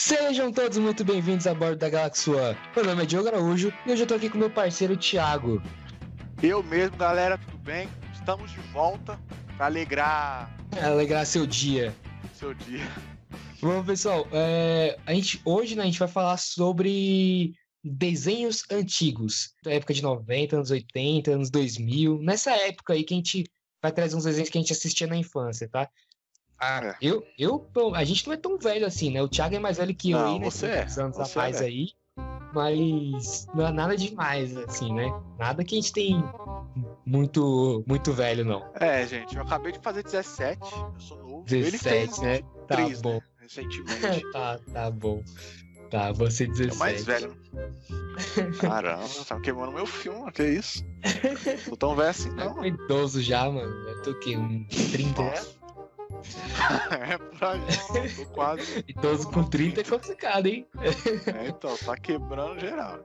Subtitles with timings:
[0.00, 2.56] Sejam todos muito bem-vindos a bordo da Galaxy One.
[2.74, 5.62] Meu nome é Diogo Araújo e hoje eu tô aqui com meu parceiro Thiago.
[6.42, 7.86] Eu mesmo, galera, tudo bem?
[8.14, 9.20] Estamos de volta
[9.58, 10.50] para alegrar
[10.82, 11.94] Alegrar seu dia.
[12.32, 12.80] seu dia.
[13.60, 17.52] Bom, pessoal, é, a gente, hoje né, a gente vai falar sobre
[17.84, 23.18] desenhos antigos, da época de 90, anos 80, anos 2000, nessa época aí que a
[23.18, 23.44] gente
[23.82, 25.90] vai trazer uns desenhos que a gente assistia na infância, tá?
[26.60, 26.96] Ah, É.
[27.00, 29.22] eu, eu, a gente não é tão velho assim, né?
[29.22, 30.44] O Thiago é mais velho que eu Não, aí, né?
[30.44, 31.64] você é, anos você a mais é.
[31.64, 31.88] aí.
[32.52, 35.08] Mas não é nada demais, assim, né?
[35.38, 36.22] Nada que a gente tem
[37.06, 38.68] muito, muito velho, não.
[38.74, 41.44] É, gente, eu acabei de fazer 17, eu sou novo.
[41.48, 42.40] Ele 17, fez né?
[42.66, 43.14] Tá 23, bom.
[43.14, 44.30] né, recentemente.
[44.32, 45.22] tá, tá bom.
[45.90, 46.74] Tá, você É 17.
[46.74, 47.36] o mais velho.
[48.60, 50.84] Caramba, tá queimando meu filme, que isso?
[51.68, 52.54] Tô tão velho assim, Eu não.
[52.56, 53.72] tô idoso já, mano.
[53.88, 54.36] Eu tô o quê?
[54.36, 55.22] Um 30?
[55.22, 55.59] Nossa.
[56.90, 57.14] É
[57.46, 58.84] aí, tô quase.
[58.88, 60.66] Idoso com 30 é complicado, hein?
[61.26, 63.00] É, então, tá quebrando geral.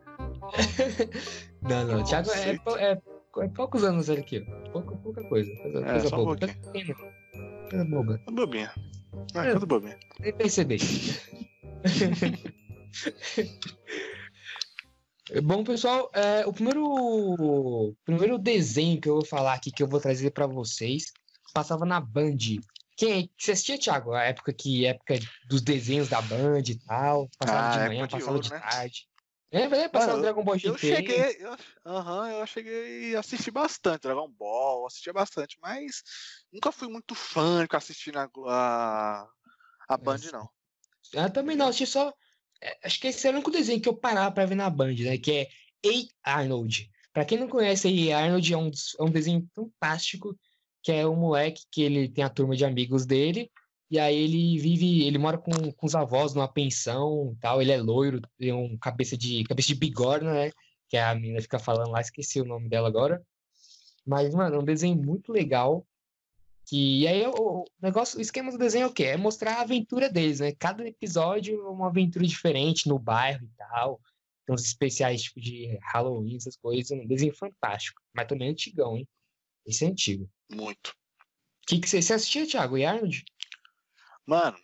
[1.61, 2.03] Não, não.
[2.03, 3.01] Que Thiago é, é,
[3.39, 4.41] é poucos anos ele aqui.
[4.71, 5.51] Pouca, pouca coisa.
[5.61, 6.47] Coisa, É, coisa só um boba.
[6.47, 6.95] pouquinho.
[7.69, 8.17] Coisa boba.
[8.25, 8.71] Tudo bobinha.
[9.33, 9.53] É, É.
[9.53, 9.97] tudo bobinha.
[10.19, 10.77] Nem percebi.
[15.43, 19.87] Bom, pessoal, é, o primeiro, o primeiro desenho que eu vou falar aqui, que eu
[19.87, 21.11] vou trazer pra vocês,
[21.53, 22.37] passava na Band.
[22.95, 24.13] Quem você assistia, Thiago?
[24.13, 25.15] A época que época
[25.47, 27.29] dos desenhos da Band e tal.
[27.37, 28.59] Passava Ah, de manhã, de passava ouro, de né?
[28.59, 29.07] tarde.
[29.51, 30.87] É, é, passava Mano, Dragon Ball Eu GT.
[30.87, 31.57] cheguei, eu,
[32.39, 36.01] eu cheguei a assistir bastante Dragon Ball, assistia bastante, mas
[36.51, 39.27] nunca fui muito fã de ficar assistindo a, a,
[39.87, 40.49] a Band, não.
[41.13, 42.11] Eu também não, assisti só.
[42.61, 44.95] é, Acho que esse é o único desenho que eu parava pra ver na Band,
[44.95, 45.17] né?
[45.17, 45.47] Que
[45.83, 46.39] é A.
[46.39, 46.89] Arnold.
[47.13, 48.19] Pra quem não conhece, A.
[48.19, 50.35] Arnold é um, é um desenho fantástico,
[50.85, 53.51] que é um moleque que ele tem a turma de amigos dele,
[53.89, 57.81] e aí ele vive, ele mora com, com os avós numa pensão tal, ele é
[57.81, 60.51] loiro, tem um cabeça de, cabeça de bigorna, né?
[60.87, 63.25] Que a menina fica falando lá, esqueci o nome dela agora.
[64.05, 65.87] Mas, mano, é um desenho muito legal.
[66.67, 69.05] Que, e aí o, o negócio, o esquema do desenho é o quê?
[69.05, 70.51] É mostrar a aventura deles, né?
[70.51, 73.99] Cada episódio é uma aventura diferente no bairro e tal.
[74.45, 76.91] Tem uns especiais tipo de Halloween, essas coisas.
[76.91, 77.99] É um desenho fantástico.
[78.13, 79.07] Mas também é antigão, hein?
[79.65, 80.29] Esse é antigo.
[80.49, 80.89] Muito.
[80.89, 82.77] O que, que você, você assistia, Thiago?
[82.77, 83.25] E Arnold?
[84.25, 84.57] Mano,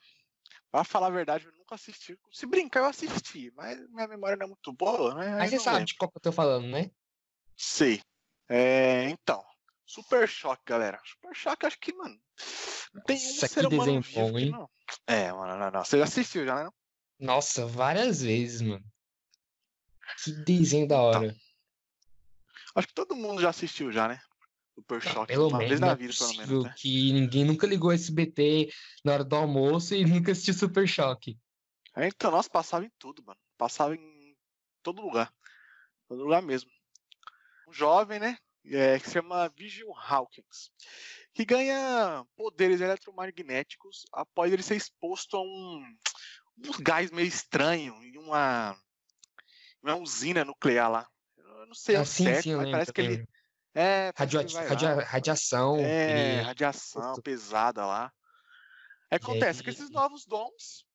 [0.72, 2.18] pra falar a verdade, eu nunca assisti.
[2.31, 5.38] Se brincar, eu assisti, mas minha memória não é muito boa, né?
[5.38, 5.88] Mas você sabe lembro.
[5.88, 6.91] de qual que eu tô falando, né?
[7.56, 8.02] Sei.
[8.50, 9.44] É, então,
[9.86, 11.00] Super Choque, galera.
[11.06, 12.20] Super Choque, acho que, mano,
[12.94, 14.52] não tem um Nossa, ser humano desenho vivo bom, hein?
[14.52, 14.70] não.
[15.08, 15.84] É, mano, não, não.
[15.84, 16.64] Você já assistiu já, né?
[16.66, 16.74] não?
[17.20, 18.84] Nossa, várias vezes, mano.
[20.24, 21.36] Que desenho da hora.
[22.75, 24.22] Acho que todo mundo já assistiu já, né?
[24.81, 25.34] Super Choque.
[25.34, 26.74] Pelo uma menos, vez na é vida, pelo menos, né?
[26.78, 28.72] que ninguém nunca ligou SBT
[29.06, 31.38] na hora do almoço e nunca assistiu Super Choque.
[31.96, 33.40] É, então, nossa, passava em tudo, mano.
[33.58, 34.36] Passava em
[34.81, 35.31] todo lugar.
[36.08, 36.70] Todo lugar mesmo.
[37.68, 38.38] Um jovem, né?
[38.66, 40.72] É, que se chama Vigil Hawkins.
[41.34, 45.96] Que ganha poderes eletromagnéticos após ele ser exposto a um,
[46.58, 48.75] um gás meio estranho em uma,
[49.81, 51.08] uma usina nuclear lá.
[51.38, 53.28] Eu não sei Ah, ao sim, certo, sim, mas lembro, parece que ele.
[53.74, 54.42] É, radia-
[55.06, 55.78] radiação.
[55.78, 58.12] É, ele- radiação pesada lá.
[59.09, 60.86] Aí acontece que esses novos dons,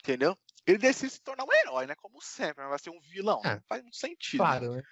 [0.00, 0.36] entendeu?
[0.66, 1.94] Ele decide se tornar um herói, né?
[1.96, 3.40] Como sempre, mas vai ser um vilão.
[3.44, 4.42] Ah, Não faz muito sentido.
[4.42, 4.46] né?
[4.58, 4.82] Claro, né?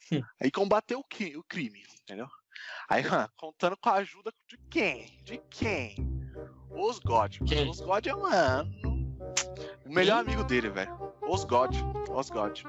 [0.40, 2.28] Aí combater o, o crime, entendeu?
[2.88, 3.02] Aí,
[3.36, 5.20] contando com a ajuda de quem?
[5.24, 5.96] De quem?
[6.70, 7.38] Os God.
[7.46, 7.68] Quem?
[7.70, 8.70] Os God é, mano.
[9.84, 10.94] O melhor amigo dele, velho.
[11.22, 11.74] Os God.
[12.10, 12.60] Os God.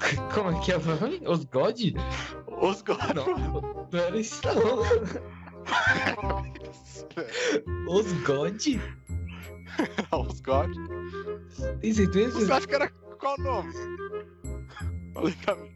[0.34, 1.20] Como é que é o nome?
[1.26, 1.80] Os God?
[2.46, 3.14] Os God.
[3.14, 4.82] Não, não era isso não.
[7.88, 8.60] Os God?
[10.28, 10.70] Os God.
[11.80, 12.40] Tem certeza?
[12.40, 13.72] Você acha que era qual nome?
[15.14, 15.72] Falei pra mim.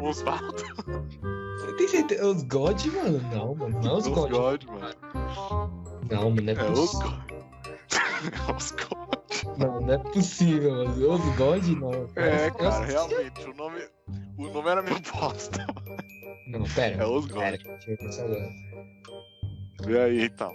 [0.00, 0.54] Osvaldo.
[1.76, 2.26] Tem certeza?
[2.26, 3.20] Os God, mano?
[3.34, 3.80] Não, mano.
[3.82, 4.30] Não é os Os God.
[4.30, 4.94] God, mano.
[6.10, 6.92] Não, mano, não é É os.
[6.92, 7.32] God.
[8.56, 9.17] os God.
[9.56, 10.94] Não, não é possível, mano.
[11.36, 11.92] God, não.
[12.16, 13.48] É, cara, realmente.
[13.48, 13.80] O nome,
[14.36, 15.66] o nome era meio bosta.
[16.48, 17.02] Não, pera.
[17.02, 17.42] É os God.
[17.42, 18.50] Pera, deixa eu pensar agora.
[19.86, 20.54] E aí, então?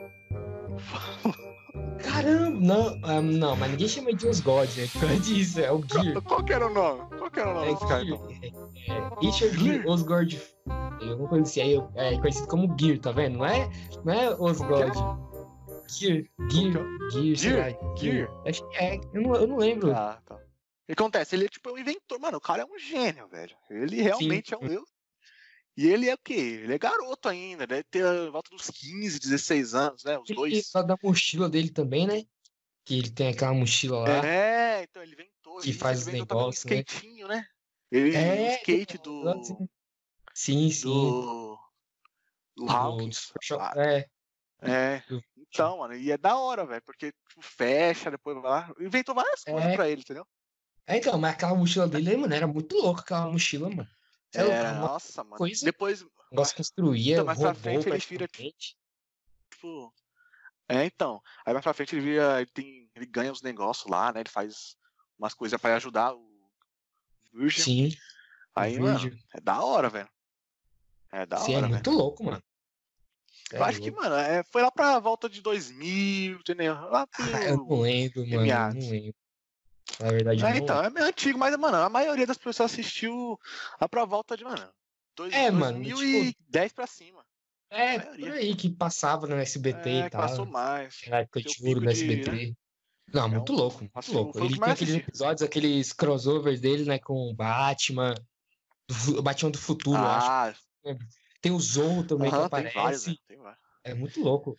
[2.01, 4.87] Caramba, não, ah, não, mas ninguém chama de os God, né?
[4.91, 6.21] Por causa disso, é o Gear.
[6.23, 7.01] Qual que era o nome?
[7.17, 8.27] Qual que era o nome É, cara, Gear, então?
[8.87, 10.41] é, é, Richard Gear Osgord.
[11.01, 11.29] Eu
[11.61, 13.37] aí eu- é conhecido como Gear, tá vendo?
[13.37, 13.69] Não é,
[14.03, 14.97] não é Osgord.
[15.87, 17.97] Gear, Gear, Gear, sei lá, é?
[17.97, 18.29] Gear?
[18.47, 19.93] Acho que é, eu não, eu não lembro.
[19.95, 20.35] Ah, tá.
[20.35, 21.35] O que acontece?
[21.35, 22.37] Ele é tipo um inventor, mano.
[22.37, 23.55] O cara é um gênio, velho.
[23.69, 24.89] Ele realmente é um deus.
[25.75, 26.33] E ele é o quê?
[26.33, 30.19] Ele é garoto ainda, deve ter a volta dos 15, 16 anos, né?
[30.19, 30.67] Os Ele dois.
[30.67, 32.23] só da mochila dele também, né?
[32.85, 34.25] Que ele tem aquela mochila lá.
[34.27, 35.59] É, então ele inventou.
[35.61, 36.75] Que isso, faz ele os inventou também um negócios, né?
[36.83, 37.47] skatinho, né?
[37.91, 39.67] Ele, É, o skate do.
[40.35, 40.83] Sim, sim.
[40.83, 41.57] Do.
[42.55, 43.31] Do Hawkins.
[43.59, 44.07] Ah, É,
[44.61, 45.03] É.
[45.09, 45.23] do-
[45.53, 48.73] Então, mano, e é da hora, velho, porque tipo, fecha, depois vai lá.
[48.79, 49.75] Inventou várias coisas É.
[49.75, 50.25] pra ele, entendeu?
[50.87, 53.87] É, então, mas aquela mochila dele, mano, era muito louca aquela mochila, mano.
[54.33, 55.37] É, É, louco, um nossa, mano.
[55.37, 59.93] coisa- Depois, negócio construía, Então, mais pra robô, frente ele vira, tipo.
[60.67, 61.21] É, então.
[61.45, 62.41] Aí mais pra frente ele vira.
[62.41, 64.21] Ele, tem, ele ganha os negócios lá, né?
[64.21, 64.75] Ele faz
[65.19, 66.49] umas coisas pra ajudar o
[67.31, 67.61] Virgin.
[67.61, 67.89] Sim,
[68.55, 70.09] Aí, mano, é da hora, velho.
[71.11, 71.73] É da sim, é hora, velho.
[71.75, 72.43] muito louco, mano.
[73.53, 74.03] É Eu acho que, louco.
[74.03, 76.73] mano, é, foi lá pra volta de 2000, entendeu?
[76.73, 77.35] Lá pro...
[77.35, 79.15] Ah, eu não lembro, mano, eu não lembro.
[79.99, 83.39] Na verdade, É, então, é meio antigo, mas, mano, a maioria das pessoas assistiu
[83.79, 84.67] lá pra volta de, mano,
[85.15, 87.23] dois, É, mano, 2010 pra cima.
[87.69, 90.21] É, por aí que passava no SBT É, e tal.
[90.21, 91.01] passou mais.
[91.07, 92.55] Na época de ouro no SBT.
[93.13, 94.39] Não, muito um- louco, muito assim, louco.
[94.39, 98.15] Ele tem aqueles episódios, aqueles crossovers dele, né, com o Batman,
[99.21, 100.63] Batman do futuro, eu acho.
[101.43, 103.05] Ah, Tem o Zorro também que aham, tem vários, aparece.
[103.05, 103.61] velho, tem vários.
[103.83, 104.55] É muito louco.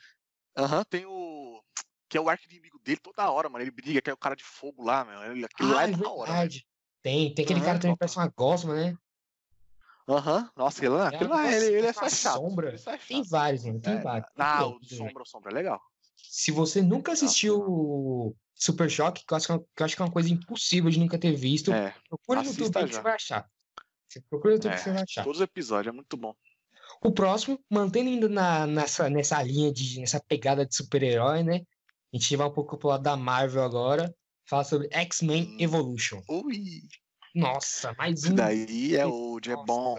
[0.56, 1.62] Aham, tem o...
[2.08, 3.64] Que é o arco inimigo dele toda hora, mano.
[3.64, 5.32] Ele briga, que é o cara de fogo lá, meu.
[5.32, 6.48] Ele, aquilo lá Ah, é é da hora.
[7.02, 8.96] Tem, tem aquele cara também que parece uma gosma, né?
[10.06, 12.34] Aham, nossa, aquele lá, É, aquele lá, nossa, ele, ele é só a chato.
[12.36, 12.68] sombra.
[12.68, 13.30] Ele é só Tem chato.
[13.30, 13.80] vários, mano.
[13.80, 14.30] Tem É, vários.
[14.36, 14.78] Ah, o.
[14.84, 15.80] Sombra, o Sombra é legal.
[16.16, 19.96] Se você nunca assistiu o Super Choque, que eu acho que é uma- que acho
[19.96, 22.86] que é uma coisa impossível de nunca ter visto, É, procura no YouTube que já.
[22.98, 23.50] você vai achar.
[24.08, 25.24] Você procura no YouTube É, que você vai achar.
[25.24, 26.34] todos os episódios, é muito bom.
[27.02, 31.60] O próximo, mantendo ainda na, nessa, nessa linha de nessa pegada de super-herói, né?
[32.12, 34.14] A gente vai um pouco pro lado da Marvel agora.
[34.48, 35.56] Fala sobre X-Men Hum.
[35.58, 36.22] Evolution.
[36.28, 36.82] Ui,
[37.34, 38.36] Nossa, mais esse um.
[38.36, 39.98] daí é o é bom.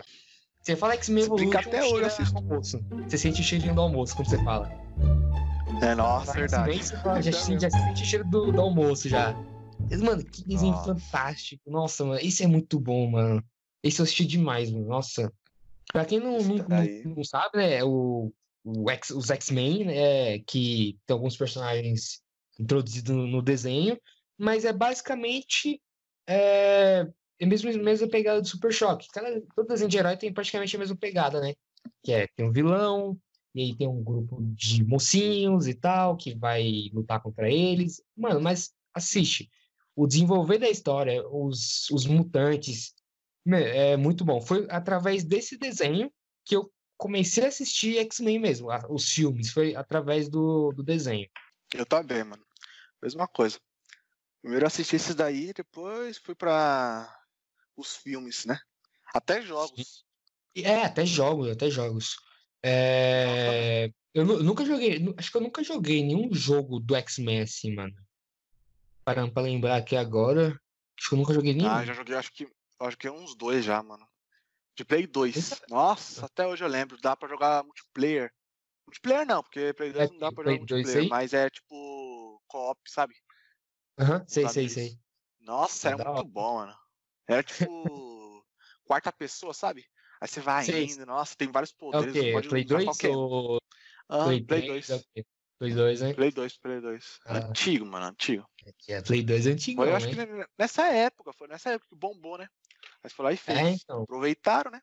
[0.61, 2.37] Você fala X-Men Evolution, até hoje, assisto.
[2.37, 2.79] almoço.
[3.07, 4.67] Você sente o cheirinho do almoço quando você fala.
[5.81, 6.71] É, nossa, Fala verdade.
[6.71, 9.33] X-Men, você fala, já, sente- já sente o cheiro do, do almoço já.
[10.01, 10.95] Mano, que desenho Nossa.
[10.95, 11.69] fantástico.
[11.69, 13.43] Nossa, mano, esse é muito bom, mano.
[13.83, 14.87] Esse eu assisti demais, mano.
[14.87, 15.31] Nossa.
[15.91, 17.03] Pra quem não, não, daí.
[17.03, 18.31] não, não sabe, né, o,
[18.63, 22.21] o X, os X-Men, né, que tem alguns personagens
[22.59, 23.99] introduzidos no, no desenho,
[24.37, 25.81] mas é basicamente
[26.27, 27.07] é,
[27.39, 29.07] é a mesma, mesma pegada do Super Choque.
[29.13, 31.53] Cada, todo desenho de herói tem praticamente a mesma pegada, né?
[32.03, 33.17] Que é, tem um vilão,
[33.53, 38.01] e aí tem um grupo de mocinhos e tal, que vai lutar contra eles.
[38.15, 39.49] Mano, mas assiste.
[39.95, 42.93] O desenvolver da história, os, os mutantes,
[43.53, 44.41] é muito bom.
[44.41, 46.11] Foi através desse desenho
[46.43, 49.51] que eu comecei a assistir X-Men mesmo, os filmes.
[49.51, 51.29] Foi através do, do desenho.
[51.73, 52.43] Eu também, mano.
[53.01, 53.59] Mesma coisa.
[54.41, 57.11] Primeiro assisti esses daí, depois fui pra
[57.75, 58.59] os filmes, né?
[59.13, 60.05] Até jogos.
[60.55, 62.15] É, até jogos, até jogos.
[62.63, 67.75] É, Eu nu- nunca joguei, acho que eu nunca joguei nenhum jogo do X-Men assim,
[67.75, 67.93] mano.
[69.03, 70.59] Parando pra lembrar aqui agora,
[70.97, 71.69] acho que eu nunca joguei nenhum.
[71.69, 72.47] Ah, já joguei, acho que,
[72.79, 74.07] acho que uns dois já, mano.
[74.77, 75.51] De Play 2.
[75.51, 75.65] Eita.
[75.69, 76.97] Nossa, até hoje eu lembro.
[77.01, 78.31] Dá pra jogar multiplayer.
[78.87, 82.79] Multiplayer não, porque Play 2 não dá pra jogar 2 multiplayer, mas é tipo co-op,
[82.87, 83.15] sabe?
[83.97, 84.99] Aham, Com sei, sei, sei.
[85.39, 86.27] Nossa, era da muito hora.
[86.27, 86.75] bom, mano.
[87.27, 87.65] Era tipo
[88.85, 89.85] quarta pessoa, sabe?
[90.21, 90.85] Aí você vai Sei.
[90.85, 92.31] indo, nossa, tem vários É poderes, quê?
[92.31, 93.59] pode Play usar 2 qualquer ou
[94.09, 94.67] Ah, Play Play 3?
[94.67, 94.89] 2.
[94.89, 95.25] É o quê?
[95.59, 96.13] Play 2, né?
[96.13, 97.19] Play 2, Play 2.
[97.25, 97.37] Ah.
[97.37, 98.45] Antigo, mano, antigo.
[98.87, 100.13] É, Play 2 é antigo, Foi, eu acho né?
[100.13, 102.47] que ne- nessa época, foi nessa época que bombou, né?
[103.05, 103.59] Mas foi lá e fez.
[103.59, 104.01] É, então.
[104.01, 104.81] Aproveitaram, né?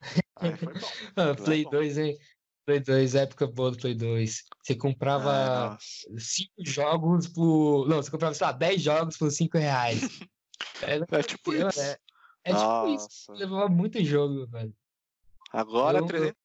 [0.36, 0.86] Aí foi bom.
[1.16, 1.70] Ah, Play bom.
[1.70, 2.16] 2, hein?
[2.64, 4.44] Play 2, época boa do Play 2.
[4.62, 6.20] Você Ah, comprava nossa.
[6.20, 7.88] 5 jogos por.
[7.88, 9.98] Não, você comprava, sei lá, 10 jogos por 5 reais.
[10.80, 11.80] Era, É tipo isso.
[11.80, 11.98] é,
[12.44, 13.32] é tipo isso.
[13.32, 14.72] Levava muito jogo, velho.
[15.50, 16.36] Agora Eu- 300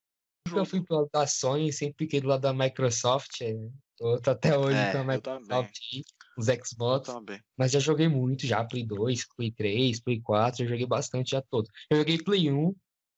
[0.48, 0.66] Nunca jogo.
[0.66, 3.40] fui pro lado da Sony, sempre fiquei do lado da Microsoft.
[3.42, 3.54] é,
[3.96, 5.80] Tô, tô até hoje É, com a eu Microsoft
[6.38, 7.10] os Xbox.
[7.58, 11.42] Mas já joguei muito, já Play 2, Play 3, Play 4, eu joguei bastante já
[11.42, 11.70] todos.
[11.90, 12.76] Eu joguei Play 1,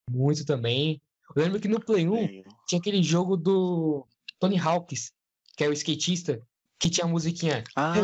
[0.10, 1.01] muito também.
[1.36, 2.43] Eu lembro que no Play 1 Tenho.
[2.67, 4.05] tinha aquele jogo do
[4.39, 5.12] Tony Hawks,
[5.57, 6.41] que é o skatista,
[6.79, 7.63] que tinha a musiquinha.
[7.75, 7.95] Ah,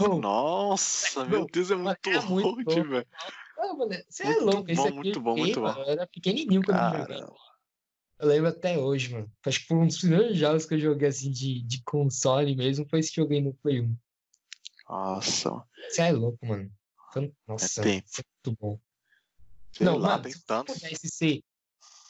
[0.00, 0.18] oh.
[0.18, 3.06] nossa, meu Deus, é muito é muito velho.
[3.58, 5.66] Ah, mano, você é Muito louco, esse aqui muito bom, muito bom.
[5.66, 7.22] mano, era pequenininho quando eu joguei.
[8.18, 9.30] Eu lembro até hoje, mano.
[9.44, 12.86] Acho que foi um dos primeiros jogos que eu joguei assim de, de console mesmo,
[12.88, 13.96] foi esse que eu joguei no Play 1.
[14.88, 15.50] Nossa,
[15.88, 16.72] Você é louco, mano.
[17.12, 18.06] Fan- Nossa, tempo.
[18.06, 18.80] isso é muito bom.
[19.72, 21.44] sei Não, lá, mano, tem se você pudesse ser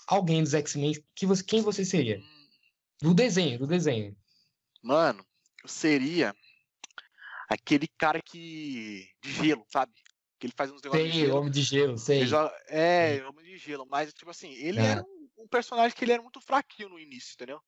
[0.06, 2.20] alguém dos X-Men, que você, quem você seria?
[3.00, 4.16] Do desenho, do desenho.
[4.82, 5.24] Mano,
[5.62, 6.34] eu seria
[7.48, 9.08] aquele cara que.
[9.22, 9.92] de gelo, sabe?
[10.38, 11.38] Que ele faz uns negócios de Sei, gelo.
[11.38, 12.18] Homem de Gelo, sei.
[12.20, 14.84] Ele joga- É, homem de gelo, mas tipo assim, ele Ah.
[14.84, 17.60] era um, um personagem que ele era muito fraquinho no início, entendeu?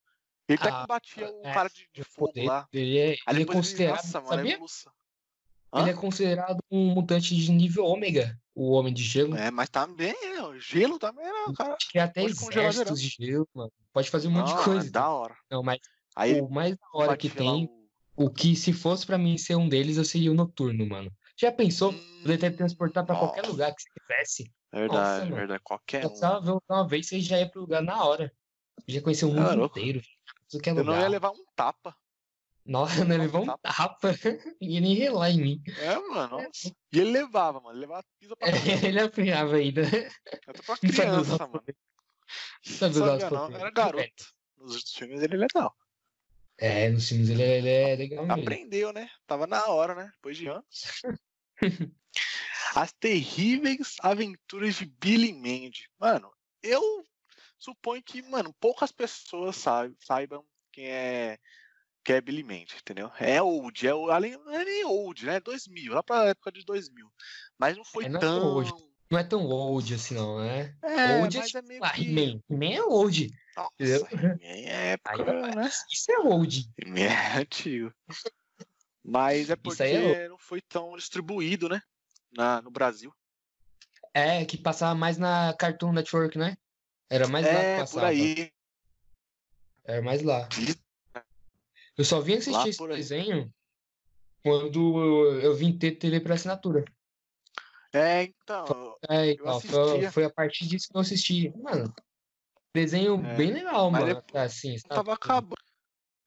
[0.48, 2.68] Ele até Ah, combatia o é, cara de, de fogo poder lá.
[2.72, 4.54] é, Aí ele é depois considerado, nossa, mano, sabia?
[4.54, 4.92] evolução.
[5.72, 5.80] Hã?
[5.80, 9.36] Ele é considerado um mutante de nível ômega, o Homem de Gelo.
[9.36, 11.74] É, mas também, é, o gelo também, né, o cara?
[11.74, 13.72] Acho que até pode congelar exércitos de gelo, mano.
[13.92, 14.88] Pode fazer um monte Não, de coisa.
[14.88, 15.36] é da hora.
[15.50, 15.78] Não, mas
[16.16, 17.66] Aí o mais da hora que tem,
[18.16, 21.12] o- o que se fosse pra mim ser um deles, eu seria o Noturno, mano.
[21.40, 21.92] Já pensou?
[22.22, 23.52] Poder teletransportar pra qualquer Nossa.
[23.52, 24.52] lugar que você quisesse.
[24.72, 25.36] Verdade, mano.
[25.36, 25.62] verdade.
[25.62, 26.42] Qualquer Só um.
[26.42, 28.32] ver uma vez, você já ia pro lugar na hora.
[28.88, 30.00] Já conheceu o É, mundo inteiro.
[30.64, 31.94] É Eu não ia levar um tapa.
[32.68, 34.14] Nossa, um levou um tapa.
[34.60, 35.62] Ia nem relar em mim.
[35.78, 36.42] É, mano.
[36.42, 36.68] nossa.
[36.92, 37.74] E ele levava, mano.
[37.74, 38.86] Ele levava pisa pra caramba.
[38.86, 39.82] Ele apanhava ainda.
[40.26, 41.64] Até pra criança, mano.
[41.66, 41.74] Não
[42.62, 44.34] Sabia não, era garoto.
[44.58, 45.74] Nos outros filmes ele é legal.
[46.58, 48.42] É, nos filmes ele, é- ele é legal mesmo.
[48.42, 49.08] Aprendeu, né?
[49.26, 50.10] Tava na hora, né?
[50.16, 51.02] Depois de anos.
[52.74, 55.88] As terríveis aventuras de Billy Mandy.
[55.98, 56.30] Mano,
[56.62, 56.82] eu
[57.58, 61.38] suponho que, mano, poucas pessoas saibam quem é
[62.12, 63.10] é Mandy, entendeu?
[63.18, 65.40] É old, é além não é nem old, né?
[65.40, 67.10] 2000, lá pra época de 2000.
[67.58, 68.72] Mas não foi É, não é tão old.
[69.10, 70.76] Não é tão old assim, não, né?
[70.82, 72.02] É, old é mas é tipo, meio ah, que...
[72.02, 72.40] He-Man.
[72.74, 73.30] É old.
[73.56, 73.72] Nossa?
[73.78, 75.70] He-Man é época, Aí, né?
[75.90, 76.70] Isso é old.
[76.78, 77.94] He-Man é antigo.
[79.02, 81.80] Mas é porque Isso aí é não foi tão distribuído, né?
[82.30, 83.12] Na, no Brasil.
[84.12, 86.56] É, que passava mais na Cartoon Network, né?
[87.08, 88.00] Era mais lá que é, passava.
[88.00, 88.52] por aí.
[89.84, 90.46] Era mais lá.
[91.98, 93.52] Eu só vim assistir Lá esse desenho
[94.40, 96.84] quando eu vim ter TV por assinatura.
[97.92, 98.96] É, então.
[99.08, 101.50] É, Eu então, foi, foi a partir disso que eu assisti.
[101.56, 101.92] Mano,
[102.72, 104.22] desenho É, bem legal, mano.
[104.32, 104.76] Assim?
[104.88, 105.56] Tava acabando.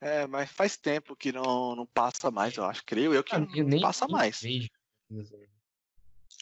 [0.02, 2.84] É, mas faz tempo que não, não passa mais, eu acho.
[2.84, 4.42] Creio eu que Mano, não eu nem, passa nem mais.
[4.42, 4.70] vejo.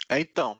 [0.07, 0.59] É, então.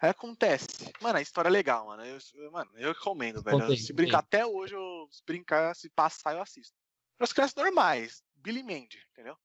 [0.00, 0.66] Acontece.
[1.00, 2.04] Mano, a história é legal, mano.
[2.04, 2.18] Eu,
[2.50, 3.58] mano, eu recomendo, velho.
[3.58, 6.77] Conta aí, se brincar até hoje, eu, se brincar, se passar, eu assisto.
[7.18, 9.36] Para as crianças normais, Billy Mandy, entendeu?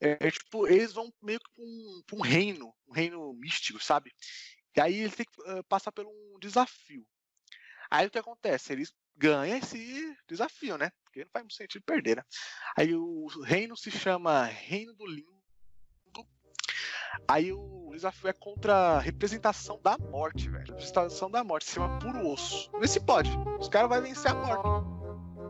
[0.00, 4.12] É, é tipo, eles vão meio que pra um, um reino, um reino místico, sabe?
[4.76, 7.06] E aí eles têm que eh, passar por um desafio.
[7.90, 8.72] Aí o que acontece?
[8.72, 10.90] Eles ganham esse desafio, né?
[11.04, 12.22] Porque não faz muito sentido perder, né?
[12.76, 15.34] Aí o reino se chama Reino do Limbo.
[17.28, 20.66] Aí o desafio é contra a representação da morte, velho.
[20.66, 22.70] Representação da morte, se chama puro osso.
[22.80, 23.30] Vê se pode.
[23.58, 24.93] Os caras vão vencer a morte.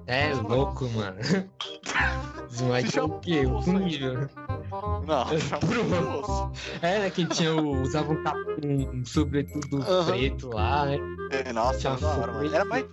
[0.07, 1.17] É louco, mano.
[2.49, 3.45] Se é o quê?
[3.71, 3.85] aí.
[3.85, 4.29] nível.
[5.07, 6.51] Não, É puro osso.
[6.83, 7.11] É, né?
[7.11, 10.99] Que tinha o, usava um, cap- um, um sobretudo preto lá, né?
[11.31, 12.55] É, nossa, Tinha era da hora, mano.
[12.55, 12.87] Era mais.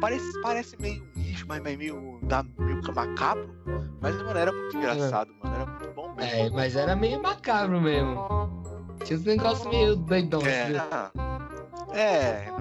[0.00, 3.54] Parece, parece meio bicho, mas meio, dá, meio macabro.
[4.00, 5.54] Mas, mano, era muito engraçado, mano.
[5.56, 6.30] Era muito bom mesmo.
[6.32, 8.26] É, mas era meio macabro mesmo.
[9.04, 10.40] Tinha uns negócios meio doidão.
[10.42, 11.98] É, assim.
[11.98, 12.52] é.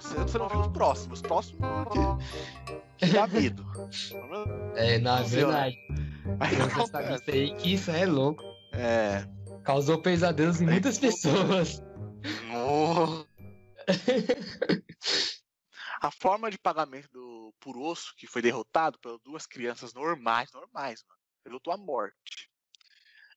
[0.00, 1.20] Você não viu os próximos.
[1.20, 1.60] Os próximos
[2.98, 3.64] que, que dá medo.
[4.76, 5.26] É, na né?
[5.26, 5.74] verdade.
[6.38, 8.42] Aí essa lista aí que isso é louco.
[8.72, 9.26] É.
[9.64, 11.82] Causou pesadelos em muitas pessoas.
[16.00, 21.02] A forma de pagamento do por osso que foi derrotado pelas duas crianças normais, normais,
[21.08, 21.20] mano.
[21.44, 22.50] Ele lutou à morte.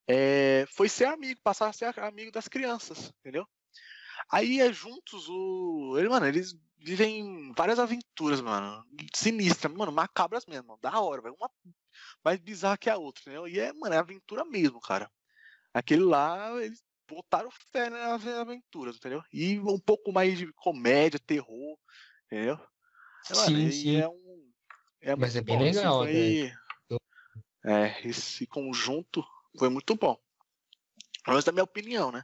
[0.07, 3.47] É, foi ser amigo, passar a ser amigo das crianças, entendeu?
[4.31, 5.95] Aí é juntos o.
[5.97, 8.83] Ele, mano, eles vivem várias aventuras, mano.
[9.15, 11.35] Sinistras, mano, macabras mesmo, mano, da hora, velho.
[11.39, 11.49] Uma
[12.23, 13.47] mais bizarra que a outra, entendeu?
[13.47, 15.11] E é, mano, é aventura mesmo, cara.
[15.73, 19.23] Aquele lá, eles botaram fé nas aventuras, entendeu?
[19.33, 21.77] E um pouco mais de comédia, terror,
[22.25, 22.59] entendeu?
[23.29, 23.97] É, mano, Sim, e sim.
[23.97, 24.51] É um,
[25.01, 26.51] é Mas é bem bom, isso legal, foi-
[27.65, 29.23] É, esse conjunto
[29.57, 30.17] foi muito bom.
[31.23, 32.23] Pelo menos da minha opinião, né?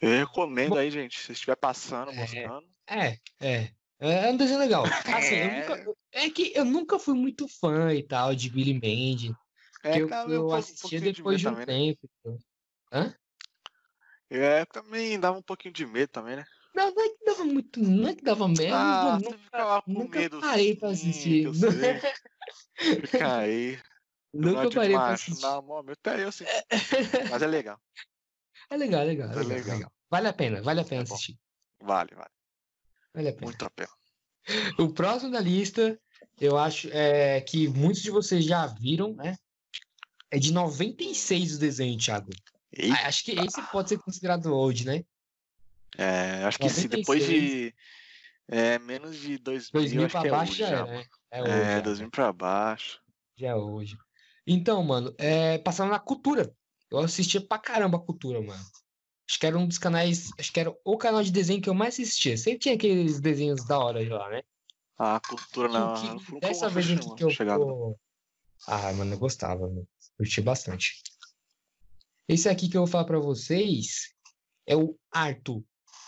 [0.00, 2.14] Eu recomendo Bom- aí, gente, se estiver passando, É.
[2.14, 2.66] mostrando.
[2.88, 3.70] É, é.
[3.98, 4.84] É um desenho legal.
[5.24, 5.56] Assim, eu É.
[5.60, 9.34] nunca, é que eu nunca fui muito fã e tal de Billy Mandy.
[9.82, 11.72] É, que eu, eu um assistia pouquinho de depois de um também, né?
[11.72, 12.10] tempo.
[12.20, 13.14] então.
[14.28, 16.44] É, também dava um pouquinho de medo também, né?
[16.74, 17.80] Não, não é que dava muito.
[17.80, 18.74] Não é que dava medo.
[18.74, 20.40] Ah, eu nunca, nunca medo.
[20.40, 21.44] parei pra sim, assistir.
[21.44, 23.00] eu sei.
[23.06, 23.78] Fica aí.
[24.34, 25.46] Nunca parei pra assistir.
[25.62, 25.92] Mó medo.
[25.92, 26.44] Até eu sim.
[27.30, 27.80] Mas é legal.
[28.70, 29.76] É legal, é legal, é É legal, legal.
[29.76, 29.92] legal.
[30.10, 31.38] Vale a pena, vale a pena É assistir.
[31.80, 32.30] Vale, vale.
[33.14, 33.46] Vale a pena.
[33.46, 33.88] Muito a pena.
[34.78, 35.98] O próximo da lista,
[36.40, 39.36] eu acho é, que muitos de vocês já viram, né?
[40.30, 42.30] É de 96 o desenho, Thiago.
[42.72, 45.04] Eita, Ah, Acho que esse pode ser considerado old, né?
[45.98, 46.88] é, acho que sim.
[46.88, 47.42] Depois 96.
[47.42, 47.74] de.
[48.48, 51.04] É, menos de 2000, 2000 acho pra que é baixo hoje já é, né?
[51.32, 51.52] É hoje.
[51.52, 51.80] É, já.
[51.80, 53.02] 2000 pra baixo.
[53.36, 53.98] Já é hoje.
[54.46, 56.54] Então, mano, é, passando na cultura.
[56.90, 58.64] Eu assistia pra caramba a cultura, mano.
[59.28, 60.30] Acho que era um dos canais.
[60.38, 62.36] Acho que era o canal de desenho que eu mais assistia.
[62.36, 64.42] Sempre tinha aqueles desenhos da hora de lá, né?
[64.98, 65.94] A cultura na.
[65.94, 67.58] que- dessa vez que eu chegada.
[67.64, 67.98] vou...
[68.66, 69.86] Ah, mano, eu gostava, mano.
[70.16, 71.02] Curti bastante.
[72.28, 74.14] Esse aqui que eu vou falar pra vocês
[74.66, 75.62] é o Arthur.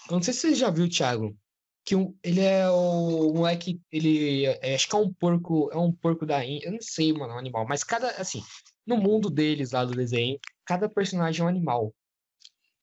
[0.08, 1.36] Eu não sei se você já viu, Thiago.
[1.84, 3.80] Que um- ele é o moleque.
[3.90, 5.70] Ele é- acho que é um porco.
[5.72, 6.68] É um porco da Índia.
[6.68, 7.66] Eu não sei, mano, é um animal.
[7.68, 8.10] Mas cada.
[8.12, 8.42] Assim,
[8.86, 11.94] no mundo deles lá do desenho, cada personagem é um animal.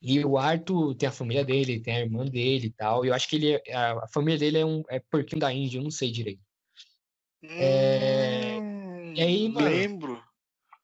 [0.02, 3.06] E o Arthur tem a família dele, tem a irmã dele e tal.
[3.06, 5.54] E eu acho que ele é- a, a família dele é um é porquinho da
[5.54, 6.42] Índia, eu não sei direito.
[7.44, 10.24] É, Hum, e aí, mano, Lembro.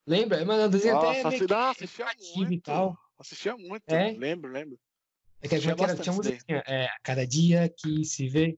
[0.05, 0.45] Lembra?
[0.45, 2.61] Mano, o desenho até é Nossa, meio não, assistia educativo e muito.
[2.63, 2.97] tal.
[3.19, 3.83] Assistia muito.
[3.87, 4.11] É?
[4.11, 4.79] Lembro, lembro.
[5.41, 5.95] É que Assistia é era?
[5.95, 6.63] Tinha musiquinha.
[6.67, 8.57] É, a cada dia que se vê.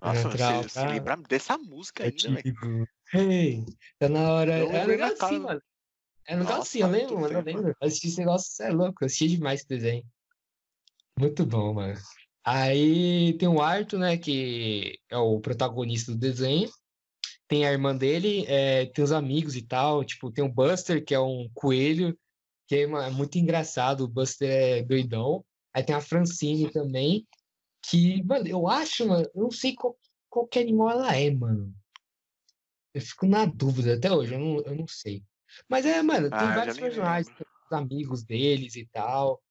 [0.00, 0.88] Nossa, Natural, você se tá?
[0.88, 2.42] lembrar dessa música É ainda, velho.
[2.42, 3.64] tipo, hey,
[3.98, 4.52] tá na hora.
[4.52, 5.62] É cara assim, mano.
[6.26, 7.34] É Nossa, assim, eu lembro, mano.
[7.34, 7.76] Eu lembro.
[7.80, 9.02] Assisti esse negócio, você é louco.
[9.02, 10.04] Eu assisti demais esse desenho.
[11.18, 11.98] Muito bom, mano.
[12.44, 14.16] Aí tem o Arthur, né?
[14.16, 16.70] Que é o protagonista do desenho.
[17.48, 20.04] Tem a irmã dele, é, tem os amigos e tal.
[20.04, 22.18] Tipo, tem o Buster, que é um coelho,
[22.66, 24.02] que é ma- muito engraçado.
[24.04, 25.44] O Buster é doidão.
[25.72, 27.26] Aí tem a Francine também,
[27.88, 29.96] que, mano, eu acho, mano, eu não sei qual,
[30.28, 31.72] qual que animal ela é, mano.
[32.94, 35.22] Eu fico na dúvida até hoje, eu não, eu não sei.
[35.68, 37.34] Mas é, mano, tem Ah, vários personagens,
[37.70, 39.42] amigos deles e tal.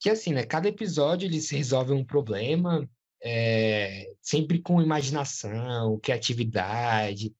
[0.00, 0.44] Que assim, né?
[0.44, 2.88] Cada episódio eles resolvem um problema,
[3.22, 7.34] é, sempre com imaginação, criatividade.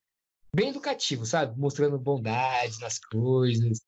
[0.54, 1.58] Bem educativo, sabe?
[1.58, 3.80] Mostrando bondade nas coisas.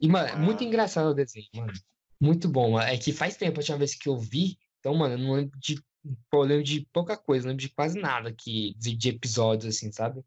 [0.00, 0.66] E, mano, é muito Ah.
[0.66, 1.72] engraçado o desenho, mano.
[2.20, 2.72] Muito bom.
[2.72, 2.86] mano.
[2.88, 5.58] É que faz tempo a última vez que eu vi, então, mano, eu não lembro
[5.58, 5.82] de.
[6.30, 9.74] Pô, eu lembro de pouca coisa, não lembro de quase nada que, de, de episódios,
[9.76, 10.22] assim, sabe?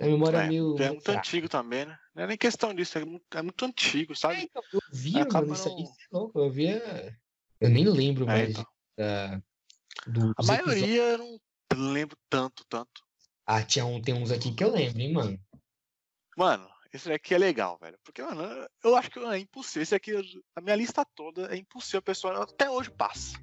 [0.00, 0.76] A memória é É, meio.
[0.78, 1.18] é muito fraca.
[1.18, 1.98] antigo também, né?
[2.14, 4.42] Não é nem questão disso, é muito, é muito antigo, É, sabe?
[4.42, 6.38] então, eu via, Acaba mano, isso aí, não- isso é louco.
[6.38, 7.18] Eu via.
[7.60, 8.66] Eu nem lembro É, mais então.
[8.96, 9.42] da,
[10.06, 13.02] do, A maioria eu não lembro tanto, tanto.
[13.46, 15.38] Ah, tinha um, tem uns aqui que eu lembro, hein, mano.
[16.36, 17.98] Mano, esse daqui é legal, velho.
[18.04, 18.42] Porque, mano,
[18.82, 19.82] eu acho que é impossível.
[19.82, 20.12] Esse aqui,
[20.56, 22.42] a minha lista toda é impossível a pessoa.
[22.44, 23.36] Até hoje passa.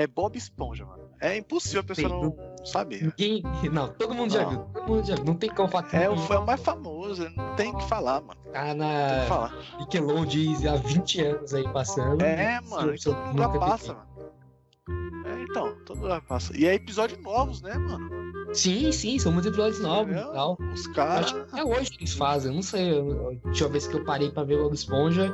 [0.00, 1.10] É Bob Esponja, mano.
[1.20, 2.34] É impossível a pessoa não
[2.64, 3.02] saber.
[3.02, 3.42] Ninguém.
[3.70, 4.48] Não, todo mundo já Não.
[4.50, 4.58] viu.
[4.72, 5.24] Todo mundo já viu.
[5.26, 5.88] Não tem como falar.
[5.94, 8.40] É, é o mais famoso, não tem o que falar, mano.
[8.50, 9.54] tá Tem que na falar.
[9.78, 12.22] Nickelodeon há 20 anos aí passando.
[12.22, 15.26] É, mano, mundo nunca passa, mano.
[15.26, 16.56] É, então, todo mundo já passa.
[16.56, 18.08] E é episódios novos, né, mano?
[18.54, 20.56] Sim, sim, são muitos episódios novos e tal.
[20.72, 21.30] Os caras.
[21.32, 22.90] Que até hoje eles fazem, eu não sei.
[22.90, 25.30] eu- eu- A última vez que eu parei pra ver Bob Esponja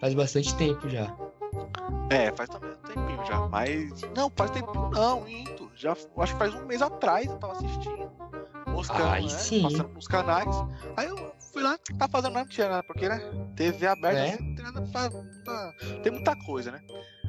[0.00, 1.14] faz bastante tempo já.
[2.10, 3.38] É, faz também tempinho já.
[3.48, 4.00] Mas.
[4.16, 5.70] Não, faz tempinho não, minto.
[5.74, 8.10] Já, acho que faz um mês atrás eu tava assistindo.
[8.66, 9.28] Moscando, Aí né?
[9.28, 9.62] sim.
[9.62, 10.54] Passando nos canais.
[10.96, 13.20] Aí eu fui lá, tá fazendo nada, não tinha nada, porque, né?
[13.54, 14.30] TV aberta, É.
[14.38, 15.10] não tem nada pra,
[15.44, 16.80] pra- Tem muita coisa, né?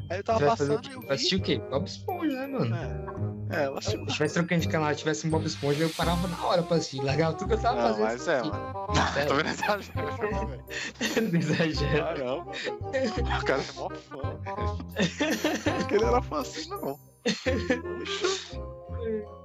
[0.10, 1.42] Aí eu tava fazer passando e eu Vai assistir vi.
[1.42, 1.60] o quê?
[1.70, 2.76] Bob Esponja, né, mano?
[3.52, 5.90] É, é eu assisti Se tivesse trocando de canal e tivesse um Bob Esponja, eu
[5.90, 7.02] parava na hora pra assistir.
[7.02, 8.04] Largava tudo que eu tava Não, fazendo.
[8.04, 8.88] mas é, mano.
[9.18, 9.26] É.
[9.26, 11.32] Tô vendo exagero, velho.
[11.32, 12.04] Não exagero.
[12.04, 13.40] Caramba, velho.
[13.40, 14.38] O cara é mó fã.
[15.80, 17.00] Porque ele era fã assim, não.
[17.24, 18.62] Puxa.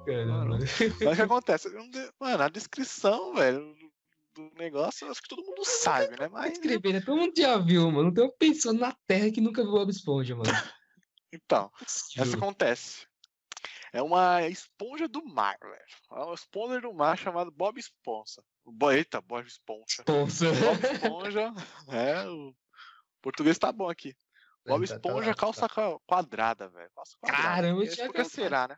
[0.07, 0.59] Caramba.
[0.59, 1.69] Mas o que acontece?
[1.71, 1.89] Não
[2.21, 3.75] Mano, a descrição, velho,
[4.35, 6.29] do negócio, acho que todo mundo sabe, né?
[6.29, 6.53] Mas.
[6.53, 7.01] escrever, né?
[7.01, 8.05] Todo mundo já viu, mano.
[8.05, 10.45] Não tem uma pessoa na Terra que nunca viu Bob Esponja, mano.
[11.35, 12.37] Então, essa Juro.
[12.37, 13.07] acontece.
[13.91, 16.21] É uma esponja do mar, velho.
[16.21, 18.43] É uma esponja do mar chamada Bob Esponja.
[18.95, 20.03] Eita, Bob Esponja.
[20.07, 20.53] Esponja.
[20.53, 21.53] Bob Esponja.
[21.89, 22.55] é, o
[23.23, 24.15] português tá bom aqui.
[24.67, 26.91] Bob Tá, tá Esponja, lá, calça qua- quadrada, velho.
[26.95, 27.43] Calça quadrada.
[27.43, 28.77] Caramba, tinha Por que será, né?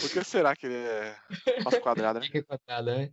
[0.00, 1.16] Por que será que ele é
[1.62, 2.26] calça quadrada, né?
[2.26, 3.12] Fica quadrada, né?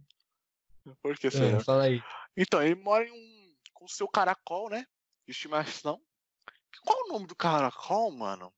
[1.02, 1.60] Por que Ah, será?
[1.60, 2.02] fala aí.
[2.36, 3.56] Então, ele mora em um.
[3.74, 4.86] com seu caracol, né?
[5.26, 6.00] De estimação.
[6.84, 8.52] Qual é o nome do caracol, mano?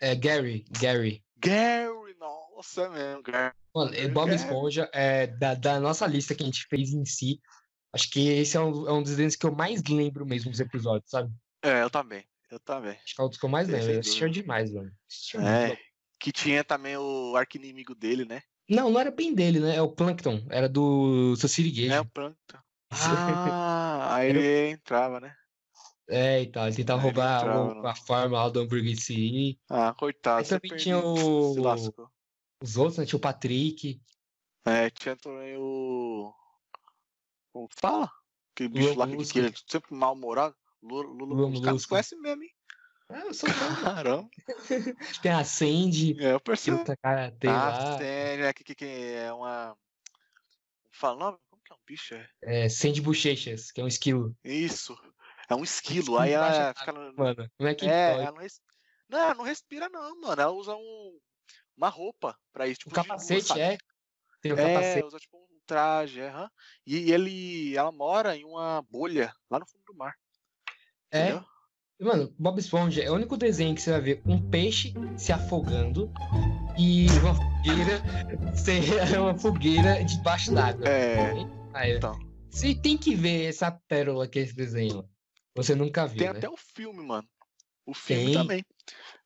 [0.00, 1.24] É Gary, Gary.
[1.36, 3.54] Gary, nossa, é mesmo, Gary.
[3.74, 4.40] Mano, é Bob Gary.
[4.42, 7.40] Esponja, é, da, da nossa lista que a gente fez em si,
[7.92, 10.60] acho que esse é um, é um dos desenhos que eu mais lembro mesmo dos
[10.60, 11.30] episódios, sabe?
[11.62, 12.24] É, eu também.
[12.50, 12.92] Eu também.
[12.92, 13.90] Acho que é um dos que eu mais lembro.
[13.92, 14.90] Eu assistia demais, mano.
[15.10, 15.78] Assistia É.
[16.18, 18.42] Que tinha também o arquinimigo dele, né?
[18.68, 19.76] Não, não era bem dele, né?
[19.76, 20.44] É o Plankton.
[20.50, 22.00] Era do seu É, Siriguejo.
[22.00, 22.58] o Plankton.
[22.90, 25.34] Ah, aí ele entrava, né?
[26.08, 26.66] É, e tal.
[26.66, 28.96] Ele tentava ele roubar entrava no- a forma lá do hambúrguer.
[29.68, 30.38] Ah, coitado.
[30.40, 31.54] Aí também tinha o-.
[32.62, 33.04] Os outros, né?
[33.06, 34.00] Tinha o Patrick.
[34.64, 36.32] É, tinha também o.
[37.52, 38.10] Como fala?
[38.52, 40.56] Aquele Lula bicho lá que, ele é sempre mal-humorado.
[40.82, 42.50] Lula, Lula, Lula os caras conhecem mesmo, hein?
[43.08, 43.48] Ah, eu sou.
[43.82, 44.28] Caramba.
[45.22, 46.84] Tem a Sandy, É, eu percebo.
[47.04, 47.98] Ah, lá.
[47.98, 49.76] sério, é que, que, que é uma.
[50.92, 51.38] Fala nome?
[51.48, 52.14] Como que é um bicho?
[52.14, 52.28] É?
[52.42, 54.36] É, Sandy Bochechas, que é um esquilo.
[54.44, 54.96] Isso.
[55.48, 56.00] É um esquilo.
[56.00, 57.14] esquilo Aí ela fica no.
[57.14, 58.22] Mano, não é que É, pode.
[58.22, 58.60] ela não, res...
[59.08, 60.42] não, ela não respira, não, mano.
[60.42, 61.18] Ela usa um.
[61.76, 62.80] uma roupa pra isso.
[62.80, 63.78] Tipo, O capacete, é.
[64.40, 65.06] Tem o É, capacete.
[65.06, 66.50] usa tipo um traje, aham.
[66.84, 70.14] E ele, ela mora em uma bolha lá no fundo do mar.
[71.12, 71.28] É.
[71.28, 71.44] entendeu?
[71.98, 76.12] Mano, Bob Esponja é o único desenho que você vai ver um peixe se afogando
[76.78, 78.02] e uma fogueira
[78.54, 80.86] ser uma fogueira debaixo d'água.
[80.86, 81.32] É,
[81.72, 81.96] Ah, é.
[81.96, 82.18] então.
[82.50, 85.08] Você tem que ver essa pérola que é esse desenho.
[85.54, 86.38] Você nunca viu, Tem né?
[86.38, 87.26] até o filme, mano.
[87.86, 88.34] O filme Tem.
[88.34, 88.64] também.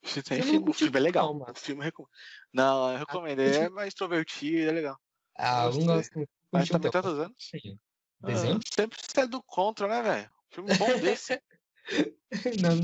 [0.03, 1.27] Você tem filme, o filme é legal.
[1.27, 1.53] não, mano.
[1.53, 2.11] o filme recomendo.
[2.53, 3.41] Não, eu recomendo.
[3.67, 4.97] É mais extrovertido, é legal.
[5.37, 6.29] Ah, eu não gosto.
[6.53, 7.03] Mas também tanto.
[7.03, 7.37] tantos anos.
[7.39, 7.79] Sim.
[8.21, 8.57] Desenho?
[8.57, 10.31] Ah, sempre você é do contra, né, velho?
[10.51, 11.41] Filme bom desse.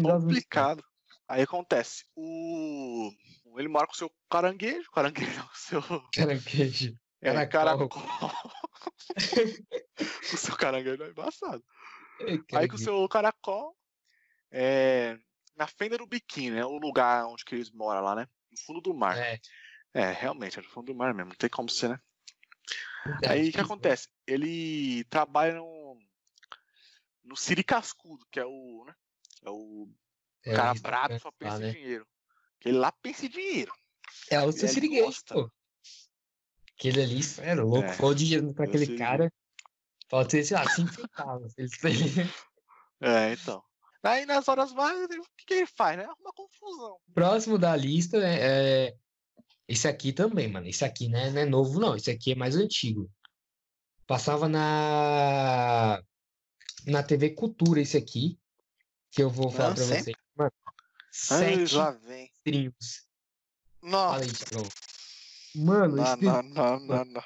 [0.03, 0.85] Complicado.
[1.29, 2.05] Aí acontece.
[2.15, 3.11] O.
[3.57, 4.91] Ele mora com o seu caranguejo.
[4.91, 5.83] Caranguejo o seu.
[6.15, 6.97] Caranguejo.
[7.21, 7.89] É, Caracol.
[7.89, 8.33] caracol.
[10.33, 11.65] o seu caranguejo é embaçado.
[12.21, 13.77] Ai, Aí com o seu caracol.
[14.51, 15.19] É,
[15.57, 16.65] na fenda do biquíni, né?
[16.65, 18.29] O lugar onde eles moram lá, né?
[18.51, 19.17] No fundo do mar.
[19.17, 19.41] É,
[19.95, 21.31] É, realmente, é no fundo do mar mesmo.
[21.31, 22.01] Não tem como ser, né?
[23.23, 24.09] é Aí o que acontece?
[24.27, 25.76] Ele trabalha no.
[27.27, 28.85] No Siri Cascudo, que é o.
[28.87, 28.95] Né?
[29.45, 29.89] É o
[30.45, 31.19] É, cara brabo né?
[31.19, 31.73] só pensa Lá, em né?
[31.73, 32.07] dinheiro.
[32.61, 33.73] Que ele lá pensa em dinheiro.
[34.31, 34.69] É o seu
[35.05, 35.35] gosta.
[35.35, 35.51] pô.
[36.79, 37.89] Aquele ali, era louco.
[37.89, 38.97] É, Falou de dinheiro pra eu aquele sei.
[38.97, 39.33] cara.
[40.09, 41.53] Pode ser, sei lá, 5 centavos.
[42.99, 43.63] É, então.
[44.03, 46.05] Aí nas horas vagas, o que, que ele faz, né?
[46.05, 46.99] Arruma confusão.
[47.13, 48.97] Próximo da lista é, é
[49.69, 50.67] esse aqui também, mano.
[50.67, 51.95] Esse aqui né, não é novo, não.
[51.95, 53.11] Esse aqui é mais antigo.
[54.07, 56.01] Passava na
[56.87, 58.39] na TV Cultura esse aqui,
[59.11, 60.03] que eu vou falar Ah, pra sempre?
[60.05, 60.17] vocês.
[60.37, 60.53] Mano,
[61.31, 63.07] Ai, sete streams.
[63.83, 64.21] Nossa.
[64.25, 64.69] Aí.
[65.55, 67.25] Mano, Não, esse não, não, não, não.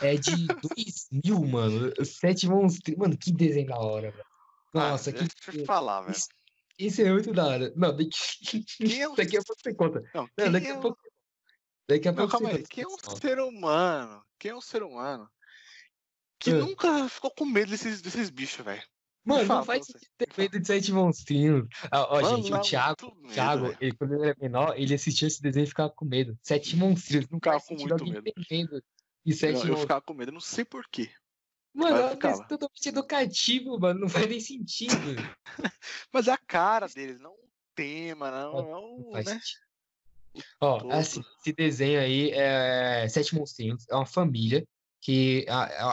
[0.00, 1.92] é de 2000, mano.
[2.04, 2.96] Sete monstros.
[2.96, 4.24] Mano, que desenho da hora, velho.
[4.72, 6.16] Nossa, ah, que Deixa eu falar, velho.
[6.16, 6.28] Isso,
[6.78, 7.72] isso é muito da hora.
[7.76, 8.10] Não, daqui,
[8.78, 10.04] Quem é daqui a pouco você conta.
[10.14, 10.98] Não, Não, daqui é a um- pouco.
[11.88, 12.56] Daqui a Não, pouco calma aí.
[12.58, 14.24] conta, Quem é um ser humano?
[14.38, 15.28] Quem é um ser humano
[16.44, 16.58] que Ah.
[16.58, 18.82] nunca ficou com medo desses, desses bichos, velho?
[19.24, 19.86] Mano, fala não faz
[20.18, 21.66] ter medo de sete monstrinhos.
[21.90, 25.26] Ah, Ó, Mano, gente, o Thiago, medo, Thiago ele, quando ele era menor, ele assistia
[25.28, 26.38] esse desenho e ficava com medo.
[26.42, 27.26] Sete monstrinhos.
[27.30, 28.82] Não Ficava com muito medo.
[29.24, 31.10] de sete Eu, eu ficava com medo, não sei porquê.
[31.72, 34.00] Mano, é totalmente educativo, mano.
[34.00, 34.94] Não faz nem sentido.
[36.12, 39.32] Mas é a cara deles, não o tema, não, Não não, faz né?
[39.32, 39.64] sentido.
[40.60, 44.66] Ó, assim, esse desenho aí é Sete Monstrinhos, é uma família
[45.04, 45.44] que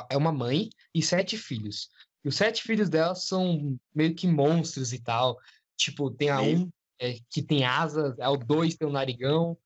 [0.09, 1.89] é uma mãe e sete filhos.
[2.23, 5.37] E os sete filhos dela são meio que monstros e tal.
[5.75, 9.57] Tipo, tem a um é, que tem asas, é o dois tem um narigão,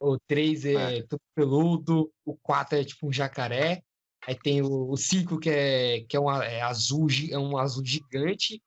[0.00, 1.02] o três é, É.
[1.02, 3.82] todo peludo, o quatro é tipo um jacaré,
[4.26, 7.84] aí tem o, o cinco que é, que é, uma, é azul, é um azul
[7.84, 8.60] gigante,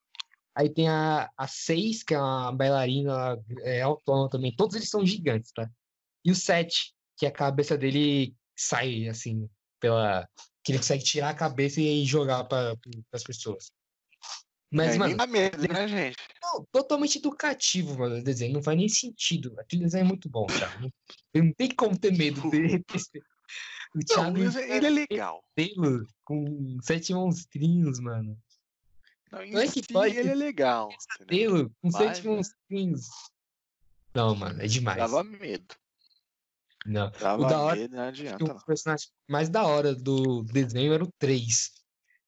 [0.53, 4.53] Aí tem a, a seis, que é uma bailarina é, autônoma também.
[4.53, 5.69] Todos eles são gigantes, tá?
[6.25, 9.49] E o sete, que a cabeça dele sai, assim,
[9.81, 10.25] pela.
[10.63, 12.77] Que ele consegue tirar a cabeça e jogar para
[13.11, 13.71] as pessoas.
[14.71, 16.15] Mas, É, mano, medo, né, gente?
[16.41, 18.53] não, totalmente educativo, mano, o desenho.
[18.53, 19.53] Não faz nem sentido.
[19.59, 20.79] Aquele desenho é muito bom, cara.
[20.79, 20.89] Não,
[21.43, 22.81] não tem como ter medo dele.
[23.93, 25.43] O Não, Thiago mas ele é legal.
[25.57, 28.39] Cabelo com sete monstrinhos, mano.
[29.29, 30.87] Não, Não é que si, pode ele é legal.
[31.17, 32.33] Cabelo com Mas, sete né?
[32.33, 33.07] monstrinhos.
[34.15, 34.97] Não, mano, é demais.
[34.97, 35.75] Dava medo.
[36.85, 37.11] Não.
[37.11, 38.57] Dava O da hora medo, não que adianta, o não.
[38.65, 41.71] personagem mais da hora do desenho era o 3.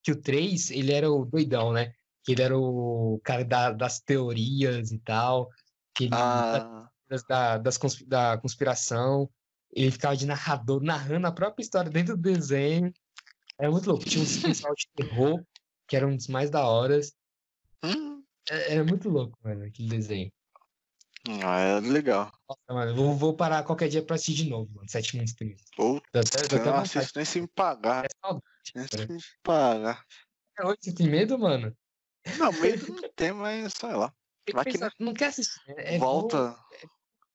[0.03, 1.93] Que o 3, ele era o doidão, né?
[2.23, 5.49] Que ele era o cara da- das teorias e tal.
[5.95, 6.89] Que ele, Ah,
[7.27, 9.29] da, das conspi- da conspiração.
[9.71, 12.93] Ele ficava de narrador, narrando a própria história dentro do desenho.
[13.59, 14.05] Era muito louco.
[14.05, 15.43] Tinha um especial de terror,
[15.87, 17.13] que era um dos mais da horas.
[17.83, 20.31] hum, É- Era muito louco, mano, aquele desenho.
[21.43, 22.31] Ah, é legal.
[22.49, 24.89] Nossa, mano, vou, vou parar qualquer dia pra assistir de novo, mano.
[24.89, 25.61] Sete monstros.
[25.75, 28.05] Puta, até, eu não assisto nem se me pagar.
[28.05, 28.43] É saudade,
[28.75, 29.07] Nem cara.
[29.07, 30.05] se me pagar.
[30.55, 31.75] Até hoje você tem medo, mano?
[32.37, 34.13] Não, medo não tem, mas sei lá.
[34.53, 35.59] Vai que, pensar, não quer assistir.
[35.67, 35.95] né?
[35.95, 36.57] É bom Volta.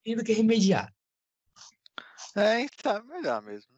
[0.05, 0.93] do que remediar.
[2.35, 3.71] É, então, é melhor mesmo.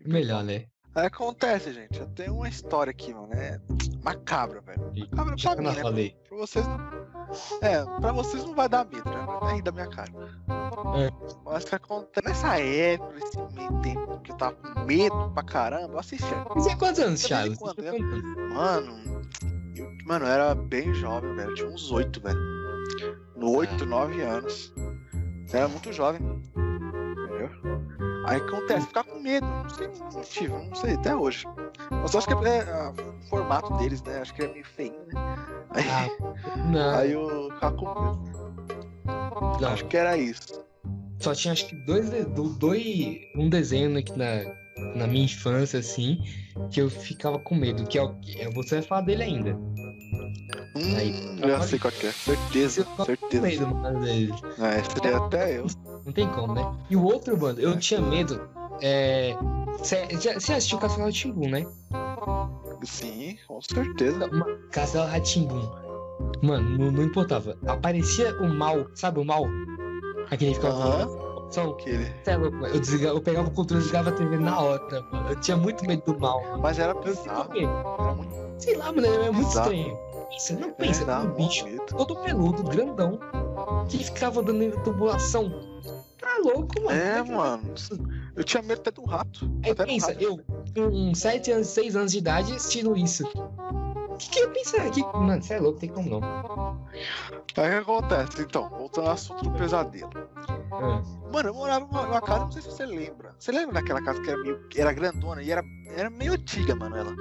[0.00, 0.66] Melhor, né?
[0.94, 1.98] Acontece, gente.
[1.98, 3.32] Eu tenho uma história aqui, mano.
[3.34, 3.60] É
[4.02, 4.92] macabra, velho.
[5.10, 5.82] Macabra pra mim, não né?
[5.82, 6.16] falei.
[6.28, 6.66] Pra vocês.
[7.62, 9.26] É, pra vocês não vai dar medo, né?
[9.40, 10.10] Vai rir da minha cara.
[10.96, 11.10] É.
[11.44, 12.26] Mas que acontece.
[12.26, 16.34] Nessa época, nesse meio tempo que eu tava com medo pra caramba, eu assisti.
[16.54, 17.56] Você tem quantos anos, Thiago?
[17.56, 17.82] Quando?
[18.54, 19.22] Mano,
[19.76, 21.50] eu, mano, eu era bem jovem, velho.
[21.50, 22.38] Eu tinha uns oito, velho.
[23.36, 24.72] No oito, nove anos.
[25.52, 26.20] Eu era muito jovem.
[26.22, 27.87] Entendeu?
[28.28, 29.46] Aí acontece, ficar com medo.
[29.46, 31.46] Não sei o motivo, não sei até hoje.
[31.90, 32.92] Mas eu acho que é, é, ah,
[33.24, 34.18] o formato deles, né?
[34.20, 35.36] Acho que é meio feio, né?
[35.70, 39.66] Aí, Ah, aí eu ficava com medo.
[39.66, 40.62] Acho que era isso.
[41.20, 42.10] só tinha acho que dois,
[42.58, 44.44] dois um desenho né, que na,
[44.94, 46.22] na minha infância, assim,
[46.70, 49.52] que eu ficava com medo, que é o que você vai falar dele ainda.
[50.76, 52.12] Hum, Aí, já sei qual é.
[52.12, 53.42] Certeza, Eu ficava com certeza.
[53.46, 54.34] medo, mano, dele.
[54.58, 55.66] É, seria até eu.
[56.08, 56.66] Não tem como, né?
[56.88, 58.40] E o outro, mano, eu tinha medo.
[58.80, 59.36] É.
[59.76, 59.96] Você
[60.52, 61.66] assistiu Castelo Ratimbum, né?
[62.82, 64.18] Sim, com certeza.
[64.72, 65.70] Castelo Ratimbum.
[66.42, 67.58] Mano, não, não importava.
[67.66, 69.44] Aparecia o mal, sabe o mal?
[70.30, 71.02] Aquele que ficava.
[71.02, 71.28] Aham.
[71.50, 72.04] Só Aquele.
[72.26, 75.28] É eu, desligava, eu pegava o controle e desligava a TV na hora, mano.
[75.28, 76.40] Eu tinha muito medo do mal.
[76.58, 77.10] Mas era quê.
[77.26, 79.72] Era muito Sei lá, mano, é muito Bizarro.
[79.74, 79.98] estranho.
[80.30, 83.18] Pensa, não pensa, é, um mó bicho todo peludo, grandão,
[83.88, 85.50] que ficava dando tubulação.
[86.20, 86.90] Tá louco, mano.
[86.98, 87.74] É, que- mano.
[88.36, 89.50] Eu tinha medo até do rato.
[89.64, 90.22] Aí até pensa, rato.
[90.22, 90.40] eu
[90.74, 93.24] com 7 anos, 6 anos de idade assistindo isso.
[93.26, 94.90] O que, que eu ia pensar?
[94.90, 95.00] Que...
[95.00, 96.20] Mano, você é louco, tem como não.
[97.56, 98.42] Aí o que acontece?
[98.42, 100.10] Então, voltando ao assunto do pesadelo.
[100.72, 101.02] Ah,
[101.32, 103.34] Mano, eu morava numa, numa casa, não sei se você lembra.
[103.38, 104.68] Você lembra daquela casa que era meio.
[104.68, 105.62] que era grandona e era,
[105.96, 107.14] era meio antiga, mano, ela.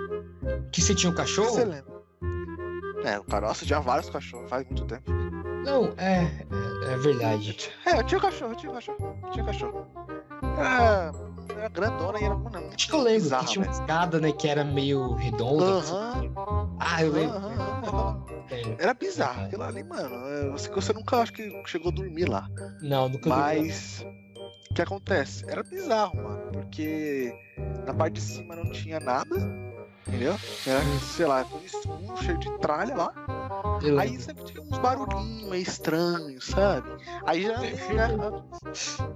[0.72, 1.50] Que você tinha um cachorro?
[1.50, 1.98] você lembra.
[3.04, 5.12] É, o cara, nossa, tinha vários cachorros, faz muito tempo.
[5.67, 6.23] Não, é,
[6.89, 7.69] é, é verdade.
[7.86, 9.88] É, eu tinha cachorro, eu tinha cachorro, eu tinha cachorro.
[10.58, 11.12] Era,
[11.58, 14.32] era grandona e era, muito Acho que eu lembro bizarra, que tinha uma escada, né,
[14.32, 15.80] que era meio redonda.
[15.80, 15.93] assim.
[16.80, 17.36] Ah, eu lembro.
[17.38, 18.25] aham.
[18.49, 18.84] É.
[18.84, 20.15] Era bizarro aquilo ali, mano.
[20.27, 22.47] É, Você, você nunca acho que chegou a dormir lá.
[22.82, 23.36] Não, nunca vi.
[23.36, 24.06] Mas
[24.71, 25.43] o que acontece?
[25.49, 27.34] Era bizarro, mano, porque
[27.86, 29.36] na parte de cima não tinha nada,
[30.08, 30.36] entendeu?
[30.65, 33.13] Era, sei lá, tudo escuro, cheio de tralha lá.
[33.84, 36.89] Eu Aí sempre tinha uns barulhinhos meio estranhos, sabe?
[37.26, 38.08] Aí já, já,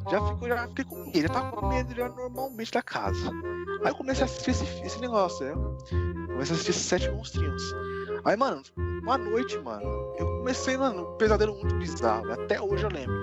[0.10, 3.32] já, ficou, já fiquei com medo, já tava com medo já normalmente da casa.
[3.84, 5.54] Aí eu comecei a assistir esse, esse negócio, né?
[6.27, 7.63] Comecei a assistir esses sete monstrinhos.
[8.23, 9.84] Aí, mano, uma noite, mano,
[10.17, 12.27] eu comecei, mano, um pesadelo muito bizarro.
[12.27, 12.34] né?
[12.34, 13.15] Até hoje eu lembro.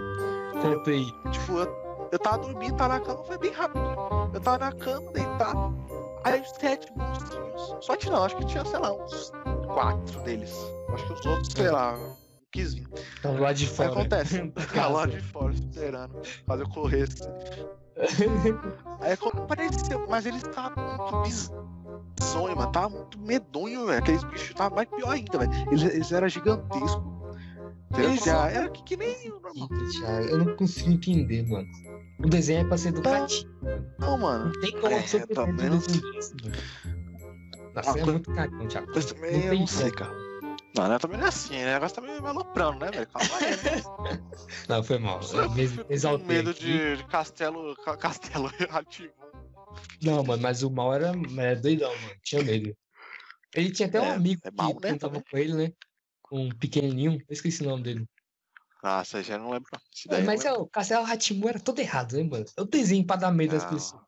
[0.61, 1.07] Conta aí.
[1.31, 3.81] Tipo, eu, eu tava dormindo, tava na cama, foi bem rápido.
[4.35, 5.75] Eu tava na cama, deitado.
[6.25, 7.77] Aí os sete monstrinhos.
[7.85, 9.33] Sete não, acho que tinha, sei lá, uns
[9.67, 10.53] quatro deles.
[10.93, 12.17] Acho que os outros, sei lá, um
[12.51, 12.89] quizinho.
[13.23, 13.91] Tava lá de fora.
[13.91, 17.29] acontece, tá lá de fora esperando, fazer eu correr assim.
[19.01, 21.23] Aí quando apareceu, mas eles estavam muito
[22.17, 22.73] bizonhos, mano.
[22.73, 23.99] Tava muito medonho, velho.
[23.99, 25.53] Aqueles bichos estavam mais pior ainda, velho.
[25.71, 27.18] Eles, eles eram gigantescos.
[28.19, 29.17] São- Era que, que nem
[30.31, 31.69] eu não consigo entender, mano.
[32.23, 33.49] O desenho é pra ser educativo.
[33.99, 34.45] Não, mano.
[34.47, 35.83] Não tem como É, pretender também não mano.
[37.75, 38.89] Nossa, Ah, é quando- muito cagão, Thiago.
[38.95, 40.13] Mas também Não eu não sei, cara.
[40.77, 40.99] Não, né?
[40.99, 41.71] Também não é assim, né?
[41.71, 43.07] O negócio também vai aloprando, né, velho?
[43.09, 43.83] Calma aí, né?
[44.69, 45.21] Não, foi mal.
[45.33, 47.75] Eu Eu me fico com exaltei medo de, de castelo.
[47.85, 49.13] ca- Castelo ativo.
[50.03, 52.15] Não, mano, mas o mal era, era doidão, mano.
[52.23, 52.77] Tinha medo.
[53.55, 55.23] Ele tinha até um É, amigo é mal, que né, também.
[55.31, 55.73] com ele, né?
[56.31, 57.13] Um pequenininho.
[57.13, 58.07] Eu esqueci o nome dele.
[58.83, 59.69] Ah, essa já não lembro.
[59.73, 60.25] não.
[60.25, 62.45] Mas é, o Castelo Ratimu era todo errado, né, mano?
[62.57, 63.71] Eu desenho pra dar medo às Não.
[63.71, 64.03] pessoas.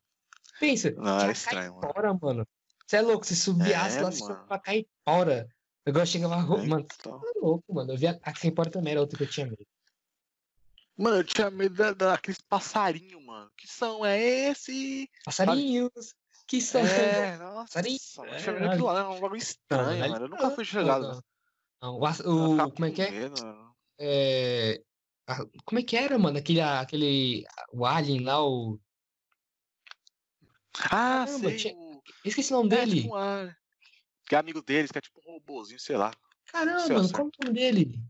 [0.61, 1.81] Pensa, Não, tinha era estranho, mano.
[1.81, 2.49] caipora, mano.
[2.87, 5.49] Você é louco, você subiasse É, lá, foi pra caipora.
[5.87, 7.19] O negócio chegava, É, mano, então.
[7.21, 7.93] tá louco, mano.
[7.93, 9.67] Eu vi a, a caipora também, era outra que eu tinha medo.
[10.97, 13.51] Mano, eu tinha medo da, daqueles passarinhos, mano.
[13.57, 15.09] Que som é esse?
[15.25, 16.15] Passarinhos,
[16.47, 16.83] que são.
[16.83, 17.65] É, nossa.
[17.75, 17.99] Passarinho.
[18.19, 20.25] Eu tinha medo daquilo lá, era um bagulho estranho, mas- mano.
[20.27, 21.25] Eu nunca fui chegado.
[21.83, 21.99] Não.
[21.99, 23.29] O, Eu o- como é que é?
[23.29, 23.75] mano.
[23.99, 24.83] É,
[25.27, 26.39] a- como é que era, mano?
[26.39, 27.45] Aquele, aquele.
[27.73, 28.79] O Alien lá, o.
[30.85, 31.57] Ah, Caramba, sei.
[31.57, 32.03] tinha- O...
[32.25, 33.03] Esqueci o nome É, dele.
[33.03, 33.53] tipo um
[34.29, 36.13] Que é amigo deles, que é tipo um robôzinho, sei lá.
[36.47, 38.01] Caramba, sei, mano, qual é o nome dele?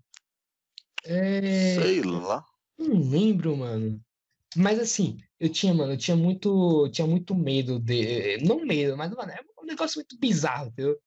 [1.04, 1.74] É.
[1.74, 2.44] Sei lá.
[2.78, 4.00] Não lembro, mano.
[4.56, 9.10] Mas assim, eu tinha, mano, eu tinha muito, tinha muito medo de, não medo, mas
[9.12, 11.00] mano, é um negócio muito bizarro, entendeu?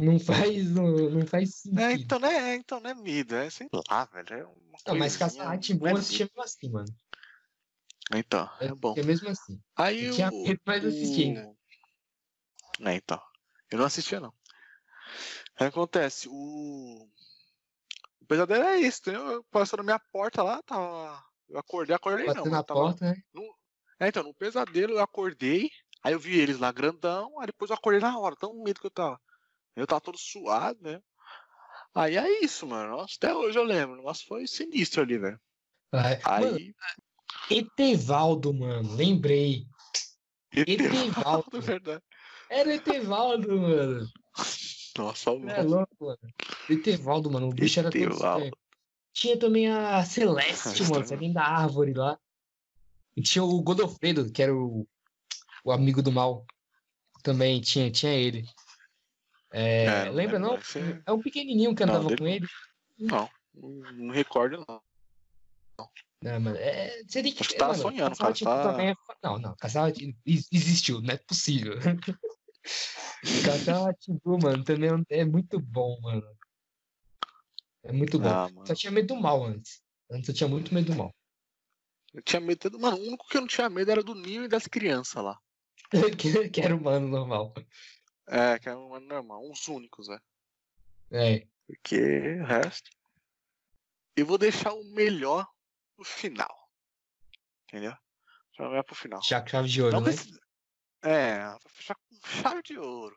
[0.00, 2.02] Não faz, não, não faz É, sentido.
[2.02, 4.32] então não é, então não é medo, é sei lá, velho.
[4.32, 6.32] É uma Não, mas não é eu assistia medo.
[6.36, 6.94] mesmo assim, mano.
[8.14, 8.92] Então, Eu é bom.
[8.92, 9.60] assistia mesmo assim.
[9.76, 11.52] Aí Eu tinha medo, mas eu assisti ainda.
[12.80, 13.20] É, então.
[13.70, 14.32] Eu não assistia, não.
[15.58, 17.08] Aí acontece, o.
[18.20, 19.44] O pesadelo é isso, entendeu?
[19.50, 21.22] Passou na minha porta lá, tava.
[21.48, 22.34] Eu acordei, acordei não.
[22.34, 22.80] Bateu na eu tava...
[22.80, 23.14] porta, né?
[24.00, 25.70] É, então, no pesadelo eu acordei,
[26.04, 28.86] aí eu vi eles lá grandão, aí depois eu acordei na hora, tão medo que
[28.86, 29.20] eu tava.
[29.78, 31.00] Eu tava todo suado, né?
[31.94, 32.96] Aí é isso, mano.
[32.96, 33.96] Nossa, até hoje eu lembro.
[33.96, 35.40] Negócio foi sinistro ali, velho.
[35.92, 36.74] Mano, Aí.
[37.50, 39.66] Etevaldo, mano, lembrei.
[40.52, 41.60] Etevaldo, Etevaldo.
[41.60, 42.02] verdade.
[42.50, 44.08] Era o Etevaldo, mano.
[44.96, 46.18] Nossa, o É louco, mano.
[46.68, 48.46] Etevaldo, mano, o bicho era todo Etevaldo.
[48.46, 48.52] estranho.
[49.12, 52.18] Tinha também a Celeste, mano, saindo da árvore lá.
[53.16, 54.86] E tinha o Godofredo, que era o,
[55.64, 56.46] o amigo do mal.
[57.22, 58.44] Também tinha, tinha ele.
[59.50, 60.56] É, É, não lembra, não?
[60.56, 62.30] esse é- É um pequenininho que Não, andava dele com não.
[62.32, 62.46] ele.
[62.98, 64.82] Não, não não recordo não.
[66.20, 67.40] Não, mano, é, você tem que.
[67.40, 69.54] Acho que tava mano, sonhando, cara, tá- também é Não, não,
[70.26, 71.74] ex- existiu, não é possível.
[73.22, 76.26] Rá-Tim-Bum, mano, também é é muito bom, mano.
[77.84, 78.28] É muito bom.
[78.28, 78.48] Ah.
[78.66, 79.80] Só tinha medo do mal antes.
[80.10, 81.14] Antes eu tinha muito medo do mal.
[82.12, 82.68] Eu tinha medo.
[82.70, 85.22] do- Mano, o único que eu não tinha medo era do Ninho e das crianças
[85.22, 85.38] lá.
[86.20, 87.54] que, que era humano normal.
[88.28, 90.22] É, que era um normal, uns únicos, velho.
[91.10, 91.46] É.
[91.66, 92.90] Porque o resto.
[94.16, 95.46] Eu vou deixar o melhor
[95.96, 96.70] pro final.
[97.64, 97.92] Entendeu?
[98.50, 99.22] Deixar o melhor pro final.
[99.22, 100.10] Já chave de ouro, Não né?
[100.10, 100.38] esse-
[101.02, 103.16] É, pra fechar com chave de ouro.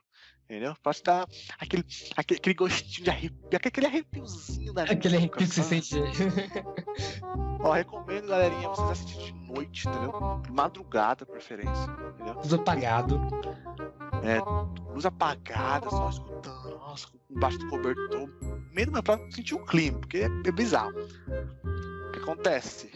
[0.51, 0.75] Entendeu?
[0.83, 1.85] Pra te dar aquele,
[2.17, 5.95] aquele, aquele gostinho de arrepio, aquele arrepiozinho da Aquele arrepio que você sente.
[7.63, 10.11] Ó, recomendo, galerinha, vocês assistirem de noite, entendeu?
[10.49, 11.85] Madrugada, preferência,
[12.15, 12.35] entendeu?
[12.35, 13.21] Tudo apagado.
[14.93, 18.29] Luz apagada, só escutando, nossa, embaixo do cobertor.
[18.73, 20.91] Meio mano, pra sentir o clima, porque é, é bizarro.
[20.99, 22.91] O que acontece?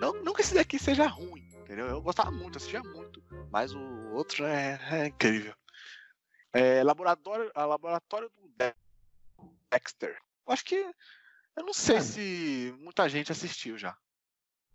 [0.00, 1.86] Não, não que esse daqui seja ruim, entendeu?
[1.86, 5.54] Eu gostava muito, assistia muito, mas o outro é, é incrível.
[6.52, 8.74] É, laboratório, a laboratório do De-
[9.70, 10.18] Dexter.
[10.46, 10.76] Eu acho que.
[11.56, 12.06] Eu não sei Mano.
[12.06, 13.96] se muita gente assistiu já.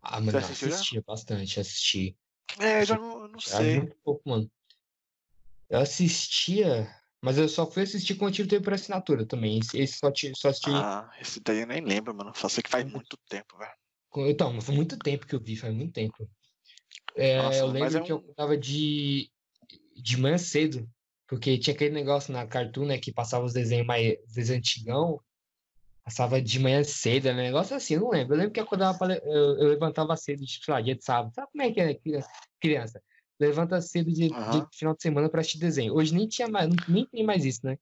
[0.02, 0.76] Ah, mano, Você eu já?
[0.76, 2.18] assistia bastante, assisti.
[2.60, 3.78] É, já não, eu não sei.
[3.78, 4.50] muito pouco, mano.
[5.70, 6.88] Eu assistia,
[7.22, 9.60] mas eu só fui assistir quando eu tive tempo por assinatura também.
[9.60, 10.70] Esse, esse só, só assisti.
[10.72, 12.32] Ah, esse daí eu nem lembro, mano.
[12.36, 13.74] Só sei que faz muito tempo, velho.
[14.30, 16.28] Então, mas foi muito tempo que eu vi, faz muito tempo.
[17.16, 19.32] É, Nossa, eu mas lembro é que eu um- tava de,
[19.96, 20.90] de manhã cedo,
[21.28, 25.22] porque tinha aquele negócio na Cartoon, né, que passava os desenhos mais os desenhos antigão,
[26.04, 28.34] passava de manhã cedo, né, negócio assim, eu não lembro.
[28.34, 31.04] Eu lembro que eu acordava, pra eu, eu levantava cedo, tipo, sei lá, dia de
[31.04, 31.34] sábado.
[31.36, 32.30] Sabe como é que é criança?
[32.60, 33.04] criança?
[33.40, 34.70] Levanta cedo de, de Aham.
[34.74, 35.94] final de semana pra assistir desenho.
[35.94, 37.78] Hoje nem tinha mais, não- nem tem mais isso, né?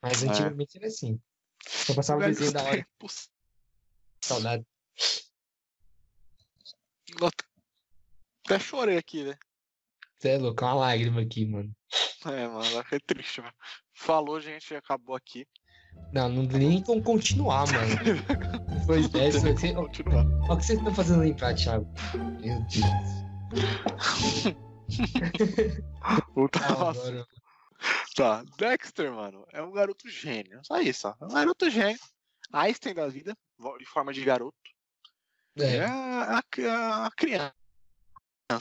[0.00, 0.28] Mas É.
[0.28, 1.20] antigamente era assim.
[1.60, 3.28] Só passava o desenho da hora, tempos.
[4.24, 4.64] saudade.
[8.46, 9.36] Até chorei aqui, né?
[10.16, 11.74] Você é louco, é uma lágrima aqui, mano.
[12.26, 13.52] É, mano, fiquei triste, mano.
[13.92, 15.46] Falou, gente, acabou aqui.
[16.12, 17.94] Não, não tem nem como continuar, mano.
[18.84, 20.24] Que continuar.
[20.26, 21.86] olha o que vocês estão fazendo aí pra Thiago.
[22.40, 22.84] Meu Deus.
[26.34, 27.26] Puta, Ah, agora-
[28.14, 30.60] Tá, Dexter, mano, é um garoto gênio.
[30.64, 31.14] Só isso, ó.
[31.20, 31.98] É um garoto gênio.
[32.52, 33.36] Einstein da vida,
[33.78, 34.56] de forma de garoto.
[35.58, 37.54] É, É, a, a- a criança,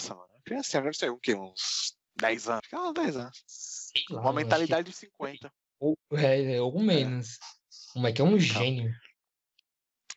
[0.09, 0.27] mano.
[0.37, 1.35] A criança deve ser o quê?
[1.35, 2.59] Uns 10 anos?
[2.63, 3.43] Acho que é uns 10 anos.
[3.47, 5.49] sei Uma mentalidade de 50.
[5.49, 7.37] que- ou, é, é, ou menos.
[7.91, 8.93] Como é que é um gênio.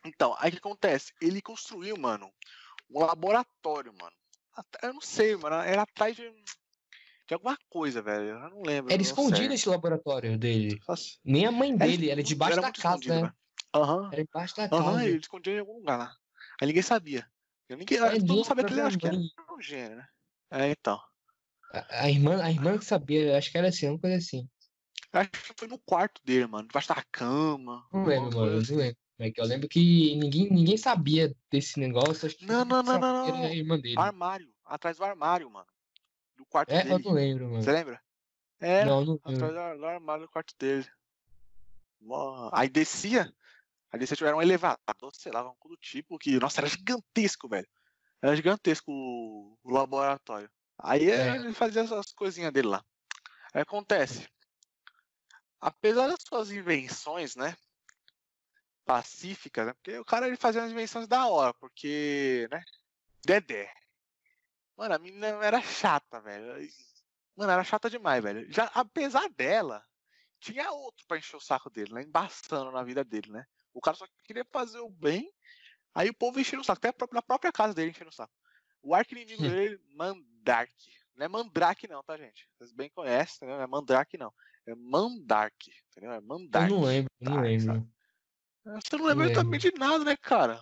[0.05, 1.13] Então, aí o que acontece?
[1.21, 2.33] Ele construiu, mano,
[2.89, 4.15] um laboratório, mano.
[4.83, 5.57] Eu não sei, mano.
[5.57, 6.31] Era atrás de,
[7.27, 8.29] de alguma coisa, velho.
[8.29, 8.93] Eu não lembro.
[8.93, 9.53] Era não escondido certo.
[9.55, 10.79] esse laboratório dele.
[10.89, 13.33] Nossa, Nem a mãe era dele, era muito- debaixo era da casa, né?
[13.75, 14.11] Aham.
[14.13, 15.09] Era debaixo da Aham, casa.
[15.09, 16.17] ele escondia em algum lugar lá.
[16.61, 17.29] Aí ninguém sabia.
[17.69, 20.09] Eu ninguém, É, todo nem mundo sabia que ele acho que era um gênio, né?
[20.53, 21.03] É, então.
[21.73, 24.49] A, a irmã, a irmã que sabia, acho que era assim, uma coisa assim.
[25.13, 26.67] Acho que foi no quarto dele, mano.
[26.69, 27.87] Debaixo da cama.
[27.93, 28.77] Não lembro, mano, não assim.
[28.77, 28.97] lembro.
[29.19, 29.45] é que é.
[29.45, 32.27] Eu lembro que ninguém, ninguém sabia desse negócio.
[32.27, 33.45] Acho que Não, não, não, não, não.
[33.53, 33.99] irmã dele.
[33.99, 34.53] Armário.
[34.65, 35.67] Atrás do armário, mano.
[36.37, 37.05] Do quarto É, eu dele.
[37.05, 37.63] não lembro, mano.
[37.63, 38.01] Você lembra?
[38.61, 40.87] É, Não, não atrás do, do armário do quarto dele.
[42.01, 43.33] Mó- Aí descia.
[43.91, 47.69] Aí descia, tiveram um elevador, sei lá, algo do tipo, que, nossa, era gigantesco, velho.
[48.21, 50.51] Era gigantesco o, o laboratório.
[50.79, 51.37] Aí É.
[51.37, 52.85] ele fazia essas coisinhas dele lá.
[53.55, 54.29] Aí acontece.
[55.61, 57.57] Apesar das suas invenções, né?
[58.85, 59.73] Pacíficas, né?
[59.73, 62.63] Porque o cara ele fazia umas invenções da hora, porque, né?
[63.25, 63.73] Dedé.
[64.77, 66.71] Mano, a menina era chata, velho.
[67.35, 68.51] Mano, era chata demais, velho.
[68.53, 69.85] Já, apesar dela,
[70.39, 72.03] tinha outro pra encher o saco dele, né?
[72.03, 73.45] Embaçando na vida dele, né?
[73.73, 75.33] O cara só queria fazer o bem,
[75.95, 76.87] aí o povo enchendo o saco.
[76.87, 78.33] Até na própria casa dele enchendo o saco.
[78.83, 79.49] O arco-inimigo Hum.
[79.49, 80.71] dele, Mandark.
[81.17, 82.47] Não é Mandrake, não, tá, gente?
[82.59, 83.57] Vocês bem conhecem, entendeu?
[83.57, 84.33] Não é Mandrake, não.
[84.67, 85.55] É Mandark,
[85.91, 86.13] entendeu?
[86.13, 86.71] É Eu Mandark.
[86.71, 87.89] não lembro, eu não lembro.
[88.65, 90.61] Você não lembra também de nada, né, cara?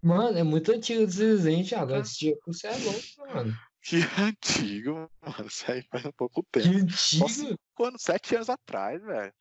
[0.00, 1.94] Mano, é muito antigo esse desenho, Thiago.
[1.96, 3.56] Esse dia você é louco, mano.
[3.80, 5.46] Que antigo, mano.
[5.48, 6.76] Isso aí faz um pouco Que tempo.
[6.78, 7.22] antigo.
[7.22, 7.98] Nossa, quando?
[8.00, 9.34] Sete anos atrás, velho.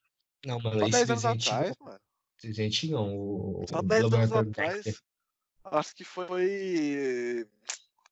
[0.45, 1.99] Não, mano, Só 10 anos atrás, mano.
[2.41, 3.15] Desenho antigão.
[3.15, 4.83] O, Só 10 anos atrás.
[4.83, 4.95] Dexter.
[5.65, 7.47] Acho que foi.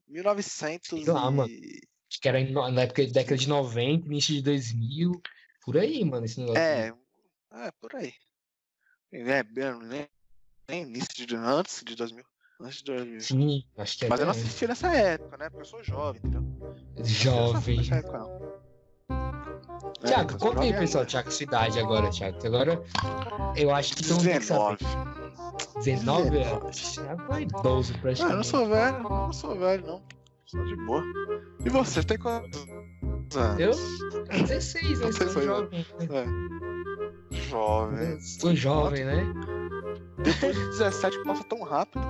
[0.09, 1.49] 1900 Sei lá, mano.
[1.49, 1.81] e...
[2.09, 5.21] Acho que era na época, década de 90, início de 2000.
[5.63, 6.59] Por aí, mano, esse negócio.
[6.59, 6.91] É,
[7.51, 8.13] é, por aí.
[9.11, 10.09] É, bem, nem,
[10.67, 11.35] nem início de.
[11.35, 12.23] Antes de 2000.
[12.59, 13.21] Antes de 2000.
[13.21, 15.49] Sim, acho que é Mas eu não assisti nessa época, né?
[15.49, 16.43] Porque eu sou jovem, entendeu?
[17.05, 17.77] jovem.
[17.77, 18.48] Nessa época, não.
[20.05, 21.05] Thiago, É, conta aí, pessoal.
[21.05, 22.37] Thiago, sua idade agora, Thiago.
[22.45, 22.81] Agora,
[23.55, 24.39] eu acho que saber.
[24.39, 24.77] 19.
[25.83, 26.77] 19 anos.
[26.93, 28.35] Thiago é idoso, Ah, eu praticamente.
[28.37, 30.01] não sou velho, eu não sou velho, não.
[30.45, 31.03] Sou de boa.
[31.63, 32.65] E você, tem quantos
[33.35, 33.59] anos?
[33.59, 33.71] Eu?
[34.45, 35.05] 16, né?
[35.07, 35.85] Você Sou foi- jovem.
[35.99, 37.35] É.
[37.49, 38.19] Jovem.
[38.21, 39.23] Sou jovem, né?
[40.23, 42.01] Depois de 17 passa tão rápido.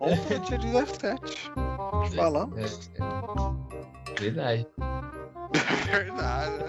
[0.00, 1.50] Ontem eu tinha 17.
[1.54, 2.58] Tô falando.
[2.58, 4.20] É, é.
[4.20, 4.66] Verdade.
[5.86, 6.66] Verdade, né?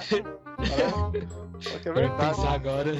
[0.60, 1.62] É.
[1.62, 2.36] Só que é Pra verdade.
[2.36, 2.92] pensar agora.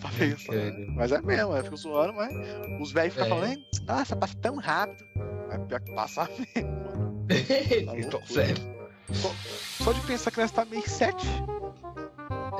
[0.00, 0.52] Pra pensar.
[0.52, 0.92] Caramba.
[0.96, 2.32] Mas é mesmo, eu fico zoando, mas
[2.80, 3.30] os velhos ficam É.
[3.30, 5.04] falando, "Hein, nossa, passa tão rápido.
[5.50, 7.26] É pior que passa mesmo.
[7.96, 8.78] Então, sério.
[9.82, 11.26] Só de pensar que nós tá meio 7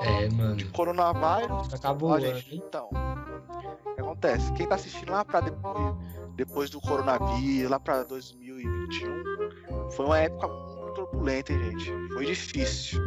[0.03, 0.57] É, mano.
[0.73, 1.75] coronavírus.
[1.75, 2.89] Acabou Ó, gente, então.
[2.89, 4.51] O que acontece?
[4.55, 5.95] Quem tá assistindo lá pra depois,
[6.37, 10.68] depois do coronavírus, lá pra 2021, foi uma época muito
[11.07, 11.93] turbulenta, hein, gente?
[12.13, 13.01] Foi difícil.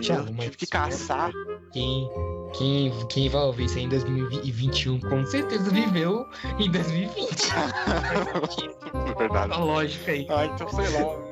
[0.00, 1.30] Thiago, mas- Tive que caçar.
[1.72, 2.08] Quem,
[2.56, 6.24] quem, quem vai ouvir isso aí em 2021 com certeza viveu
[6.58, 7.52] em 2020.
[9.18, 9.52] Verdade.
[9.52, 10.26] A lógica aí.
[10.30, 11.26] Ah, então sei lá.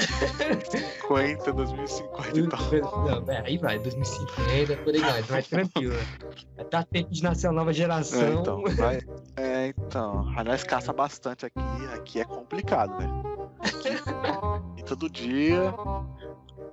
[0.00, 3.04] 50, 2050 e tal.
[3.04, 5.94] Não, é, aí vai, 2050, por aí vai, mais tranquilo.
[6.56, 8.40] Vai dar tempo de nascer uma nova É, geração.
[8.40, 9.00] então, vai.
[9.36, 10.32] É, então.
[10.36, 11.58] A nós caça bastante aqui.
[11.94, 13.12] Aqui é complicado, velho.
[14.90, 15.72] Todo dia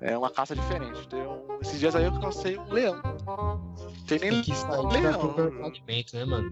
[0.01, 1.07] é uma caça diferente.
[1.15, 2.99] Um- Esses dias aí eu cansei um leão.
[4.07, 5.35] Tem nem que sair leão.
[5.63, 6.49] alimento, né, mano?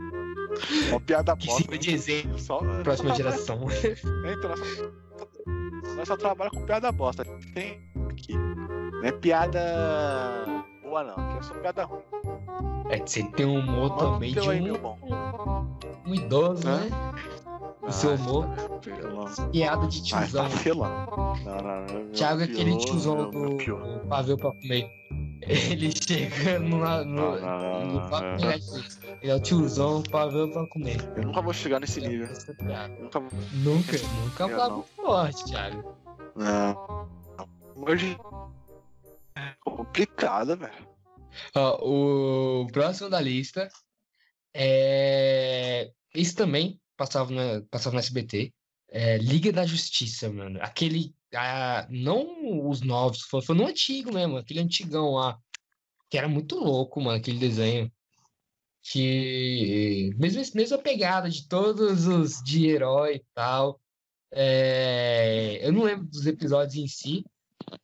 [0.90, 1.54] Uma piada bosta.
[1.58, 3.60] sirva de exemplo Só, próxima geração.
[4.32, 7.26] Então, nós só, nós só trabalhamos com piada bosta.
[7.56, 8.34] Tem aqui.
[8.38, 10.46] Não é piada
[10.84, 11.16] boa, não.
[11.16, 12.02] Aqui é só piada ruim.
[12.90, 16.78] É, você tem um humor Manda também de um, um idoso, Hã?
[16.78, 16.90] né?
[17.82, 18.46] O seu Ah, humor.
[18.76, 19.26] Apelão.
[19.52, 20.48] Piada de tiozão.
[20.66, 22.12] Não, não, não.
[22.12, 24.90] Thiago é aquele tiozão do, do pavê pra comer.
[25.42, 26.78] Ele chega no.
[26.78, 27.36] no, no não.
[28.40, 28.52] ele
[29.22, 30.98] é é o tiozão pavê pra comer.
[31.16, 32.28] Eu nunca vou chegar nesse nível.
[32.28, 32.94] Essa piada.
[33.00, 33.20] Nunca.
[33.20, 35.96] Nunca, nunca Eu muito forte, Thiago.
[36.36, 37.08] Não.
[37.76, 38.18] Hoje.
[39.38, 40.95] É complicado, velho.
[41.82, 43.70] O próximo da lista
[44.56, 45.92] é.
[46.16, 48.54] Isso também passava, na, passava no SBT.
[48.90, 50.60] É Liga da Justiça, mano.
[50.62, 51.14] Aquele.
[51.36, 55.38] ah, não os novos, foi, foi no antigo mesmo, aquele antigão lá.
[56.10, 57.92] Que era muito louco, mano, aquele desenho.
[58.84, 60.12] Que.
[60.18, 63.82] Mesmo, mesma pegada de todos os de herói e tal.
[64.32, 67.26] É, eu não lembro dos episódios em si.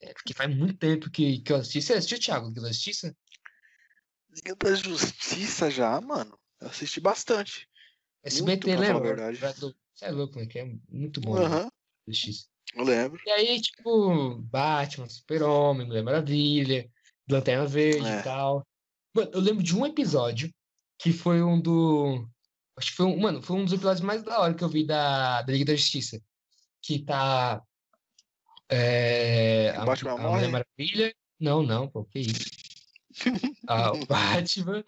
[0.01, 1.81] é, porque faz muito tempo que, que eu assisti.
[1.81, 3.15] Você assistiu, Thiago, Liga da Justiça?
[4.33, 6.37] Liga da Justiça já, mano.
[6.59, 7.67] Eu assisti bastante.
[8.23, 9.15] SBT, lembra?
[9.15, 9.37] verdade.
[9.37, 10.45] Você é louco, né?
[10.45, 11.35] Que é muito bom.
[11.35, 11.45] né?
[11.45, 11.71] Aham,
[12.07, 12.45] Justiça.
[12.75, 13.19] eu lembro.
[13.25, 16.89] E aí, tipo, Batman, Super-Homem, Mulher Maravilha,
[17.29, 18.19] Lanterna Verde É.
[18.19, 18.65] e tal.
[19.13, 20.53] Mano, eu lembro de um episódio
[20.99, 22.27] que foi um do.
[22.77, 23.19] Acho que foi um.
[23.19, 25.75] Mano, foi um dos episódios mais da hora que eu vi da, da Liga da
[25.75, 26.21] Justiça.
[26.81, 27.61] Que tá.
[28.69, 30.49] É, a, Batman a Mulher?
[30.49, 31.15] Maravilha.
[31.39, 32.49] Não, não, pô, que isso.
[33.67, 34.83] Ah, o Batman,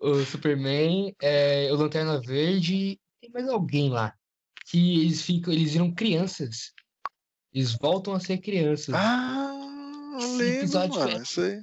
[0.00, 3.00] o Superman, é, o Lanterna Verde.
[3.20, 4.14] Tem mais alguém lá.
[4.66, 5.52] Que eles ficam.
[5.52, 6.72] Eles viram crianças.
[7.52, 8.94] Eles voltam a ser crianças.
[8.94, 11.10] Ah, Esse lembro, episódio mano.
[11.18, 11.60] é Isso aí.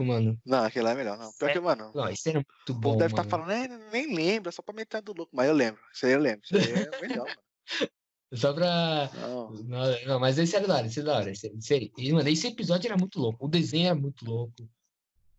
[0.00, 0.38] mano.
[0.44, 1.30] Não, aquele lá é melhor, não.
[1.38, 1.90] Pior que, mano.
[1.94, 3.30] Não, isso era muito O bom, povo deve estar mano.
[3.46, 5.30] falando, "É, nem lembra, só pra metade do louco.
[5.34, 5.80] Mas eu lembro.
[5.94, 6.40] Isso aí eu lembro.
[6.44, 7.38] Isso aí é melhor, mano.
[8.34, 9.10] Só pra.
[9.14, 9.50] Não.
[9.52, 11.30] Não, não, mas esse era da hora, esse era da hora.
[11.30, 13.46] Esse, esse, aí- e, mano, esse episódio era muito louco.
[13.46, 14.68] O desenho era muito louco.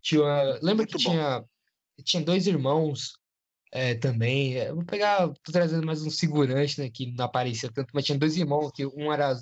[0.02, 1.12] Tinha, lembra Muito que bom.
[1.12, 1.44] tinha,
[2.04, 3.14] tinha dois irmãos
[3.72, 4.58] é, também.
[4.58, 8.18] É, vou pegar, tô trazendo mais um figurante, né, que não aparecia tanto, mas tinha
[8.18, 9.36] dois irmãos que um era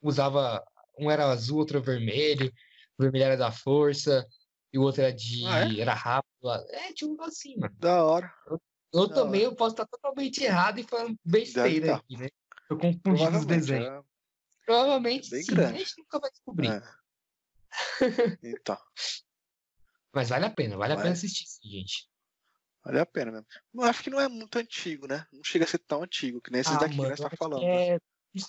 [0.00, 0.64] usava,
[0.98, 2.52] um era azul, outro vermelho.
[2.98, 4.26] O vermelho era da força
[4.72, 5.80] e o outro era de Ah, é?
[5.80, 6.30] era rápido.
[6.70, 7.74] É, tinha um assim, mano.
[7.78, 8.32] Da hora.
[8.92, 11.96] Eu Da também eu posso estar totalmente errado e falando besteira tá.
[11.96, 12.28] aqui, né?
[12.70, 13.86] Eu confundi os desenhos.
[13.86, 14.00] é.
[14.64, 15.74] Provavelmente Bem sim, grande.
[15.74, 16.68] a gente nunca vai descobrir.
[16.70, 16.82] É.
[18.42, 18.78] Então,
[20.16, 22.08] Mas vale a pena, vale a pena assistir gente.
[22.82, 23.46] vale a pena mesmo.
[23.74, 25.26] Eu acho que não é muito antigo, né?
[25.30, 27.36] Não chega a ser tão antigo que nem esses Ah, daqui mano, que nós tá
[27.36, 27.60] falando.
[27.62, 27.88] né?
[27.96, 27.98] é-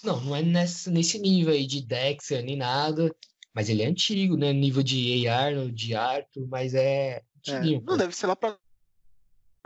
[0.01, 3.13] não, não é nesse, nesse nível aí de Dexter nem nada.
[3.53, 4.53] Mas ele é antigo, né?
[4.53, 5.47] Nível de A.
[5.47, 7.59] Arnold, de Arthur, mas é É.
[7.81, 8.57] Não deve ser lá pra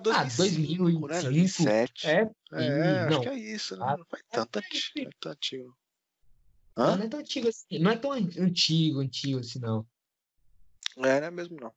[0.02, 1.22] 2005, né?
[1.22, 1.70] 2005.
[1.70, 2.08] 2007.
[2.08, 2.22] É,
[2.54, 3.22] É, e- acho não.
[3.22, 3.86] que é isso, né?
[3.88, 4.90] Ah, Não faz tanto é, antigo.
[4.96, 5.78] Não é tão antigo.
[6.76, 7.80] não, não é tão antigo assim.
[7.80, 9.86] Não é tão antigo, antigo assim, não.
[10.98, 11.74] É, não é mesmo não.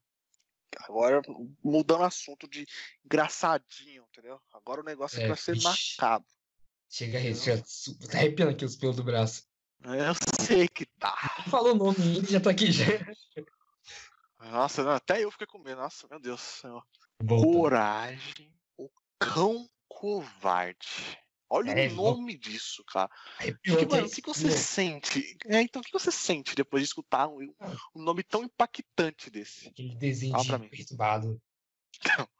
[0.80, 1.22] Agora,
[1.62, 2.66] mudando o assunto de
[3.04, 4.40] engraçadinho, entendeu?
[4.52, 6.28] Agora o negócio é, É, pra ser macabro.
[6.88, 9.44] Chega aí, já tá arrepiando aqui os pelos do braço.
[9.82, 10.14] Eu
[10.44, 11.14] sei que tá.
[11.50, 12.84] Falou o nome, ele já tá aqui já.
[14.40, 15.80] Nossa, não, até eu fiquei com medo.
[15.80, 16.82] Nossa, meu Deus do céu.
[17.22, 17.46] Volta.
[17.46, 21.18] Coragem, o cão covarde.
[21.50, 23.10] Olha É, o nome disso, cara.
[23.38, 25.38] Arrepiou Que, até mano, o que, que você sente?
[25.46, 27.38] É, então, o que você sente depois de escutar um,
[27.94, 29.68] um nome tão impactante desse?
[29.68, 31.40] Aquele desenho de perturbado.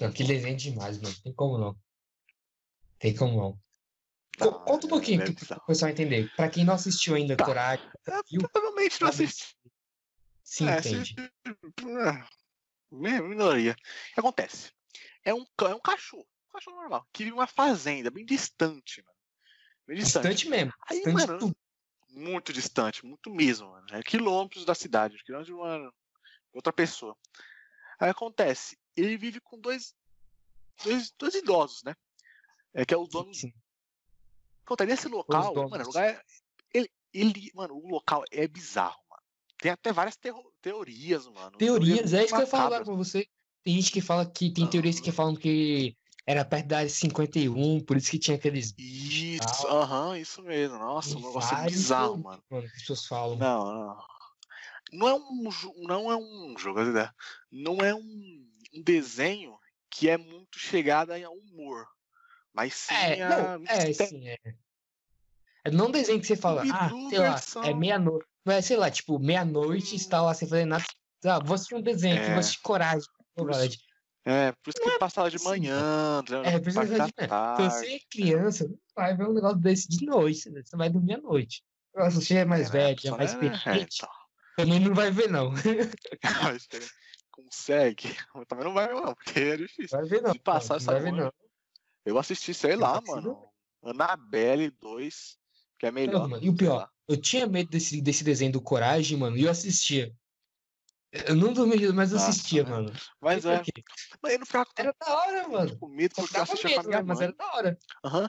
[0.00, 1.14] Não, aquele desenho é demais, mano.
[1.22, 1.78] Tem como não.
[2.98, 3.62] Tem como não.
[4.36, 6.28] Tá, Conta um pouquinho é pro pessoal entender.
[6.34, 7.44] Pra quem não assistiu ainda Tá.
[7.44, 9.56] Coragem, É, provavelmente não sabe assisti.
[10.42, 11.14] se É, entende.
[11.46, 12.28] É,
[12.90, 13.72] mi- minoria.
[13.72, 14.72] O que acontece?
[15.24, 16.26] É um, é um cachorro.
[16.54, 17.06] Cachorro normal.
[17.12, 19.18] Que vive uma fazenda bem distante, mano.
[19.86, 20.28] Bem distante.
[20.28, 20.72] Distante mesmo.
[20.88, 21.56] Aí, Distante mano,
[22.10, 23.86] muito distante, muito mesmo, mano.
[23.90, 25.92] É quilômetros da cidade, quilômetros de uma
[26.52, 27.16] outra pessoa.
[27.98, 29.94] Aí acontece, ele vive com dois,
[30.84, 31.94] dois, dois idosos, né?
[32.72, 33.30] É que é o dono.
[34.64, 36.22] Acontece, nesse local, mano, o lugar é,
[36.72, 39.22] ele, ele, mano, o local é bizarro, mano.
[39.58, 40.18] Tem até várias
[40.60, 41.58] teorias, mano.
[41.58, 43.28] Teorias, é isso que eu falar agora pra você.
[43.62, 45.96] Tem gente que fala que tem teorias que falam que
[46.26, 48.74] era perto da área 51, por isso que tinha aqueles.
[48.78, 50.78] Isso, aham, isso mesmo.
[50.78, 52.42] Nossa, um negócio bizarro, mano.
[52.50, 53.36] Mano, as pessoas falam.
[53.36, 53.98] Não, não.
[54.92, 55.50] Não é um,
[55.82, 56.80] não é um jogo,
[57.50, 59.58] não é um, um desenho
[59.90, 61.86] que é muito chegado a humor.
[62.52, 64.38] Mas sim É, a não, é, sim, é.
[65.64, 68.26] É não um desenho que você fala, ah, sei lá, é meia-noite.
[68.44, 69.96] Não é, sei lá, tipo, meia-noite, Hum.
[69.96, 70.84] está lá sem fazer nada.
[71.24, 72.30] Ah, vou assistir um desenho É.
[72.30, 73.08] vou assistir coragem.
[73.34, 73.50] Por.
[74.26, 77.62] É, por isso que passava de assim, manhã, É, precisa parte da de Se tarde.
[77.62, 80.62] você é criança, não vai ver um negócio desse de noite, né?
[80.64, 81.62] Você vai dormir à noite.
[81.94, 84.08] Agora, se você é mais É, né, velho, já pessoal, mais né, né, é, então.
[84.56, 85.50] também não vai ver, não.
[85.52, 85.90] Né,
[87.30, 88.16] Consegue.
[88.34, 89.98] Mas Também não vai ver, não, porque é difícil.
[89.98, 90.32] Vai ver, não.
[90.32, 91.32] Se passar não vai ver, não.
[92.06, 93.48] Eu assisti, sei lá, mano.
[93.82, 95.36] Annabelle 2,
[95.78, 96.20] que é melhor.
[96.22, 96.90] Não, mano, E o pior, lá.
[97.08, 100.14] eu tinha medo desse, desse desenho do Coragem, mano, e eu assistia.
[101.26, 102.92] Eu não dormia, mas eu Nossa, assistia, mano.
[103.20, 103.82] Mas Sei por é.
[104.20, 105.78] Mas eu não ficava com Era da hora, mano.
[105.78, 107.04] com medo Só porque eu assistia com a medo, minha né?
[107.06, 107.24] Mas mãe.
[107.28, 107.78] era da hora.
[108.04, 108.28] Aham.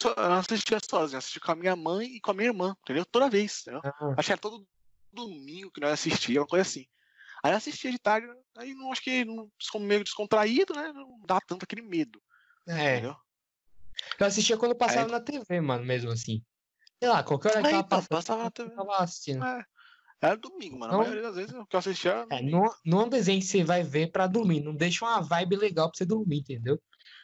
[0.00, 2.74] Só- Eu não assistia sozinho, assistia com a minha mãe e com a minha irmã,
[2.82, 3.04] entendeu?
[3.04, 3.82] Toda vez, entendeu?
[3.84, 4.66] Ah, Acho que era todo
[5.12, 6.86] domingo que nós assistíamos, uma coisa assim.
[7.42, 9.50] Aí eu assistia de tarde, aí não acho que não,
[9.80, 10.92] meio descontraído, né?
[10.92, 12.20] Não dá tanto aquele medo,
[12.66, 12.94] é.
[12.94, 13.16] entendeu?
[14.18, 16.42] Eu assistia quando passava Aí- na TV, mano, mesmo assim.
[17.00, 18.70] Sei lá, qualquer hora que Aí, então, passando, passava na eu TV.
[18.74, 19.44] tava assistindo.
[19.44, 19.64] É,
[20.20, 20.92] era domingo, mano.
[20.92, 23.40] Não- A maioria das vezes o que eu assistia É, não, não é um desenho
[23.40, 24.60] que você vai ver pra dormir.
[24.60, 26.80] Não deixa uma vibe legal pra você dormir, entendeu?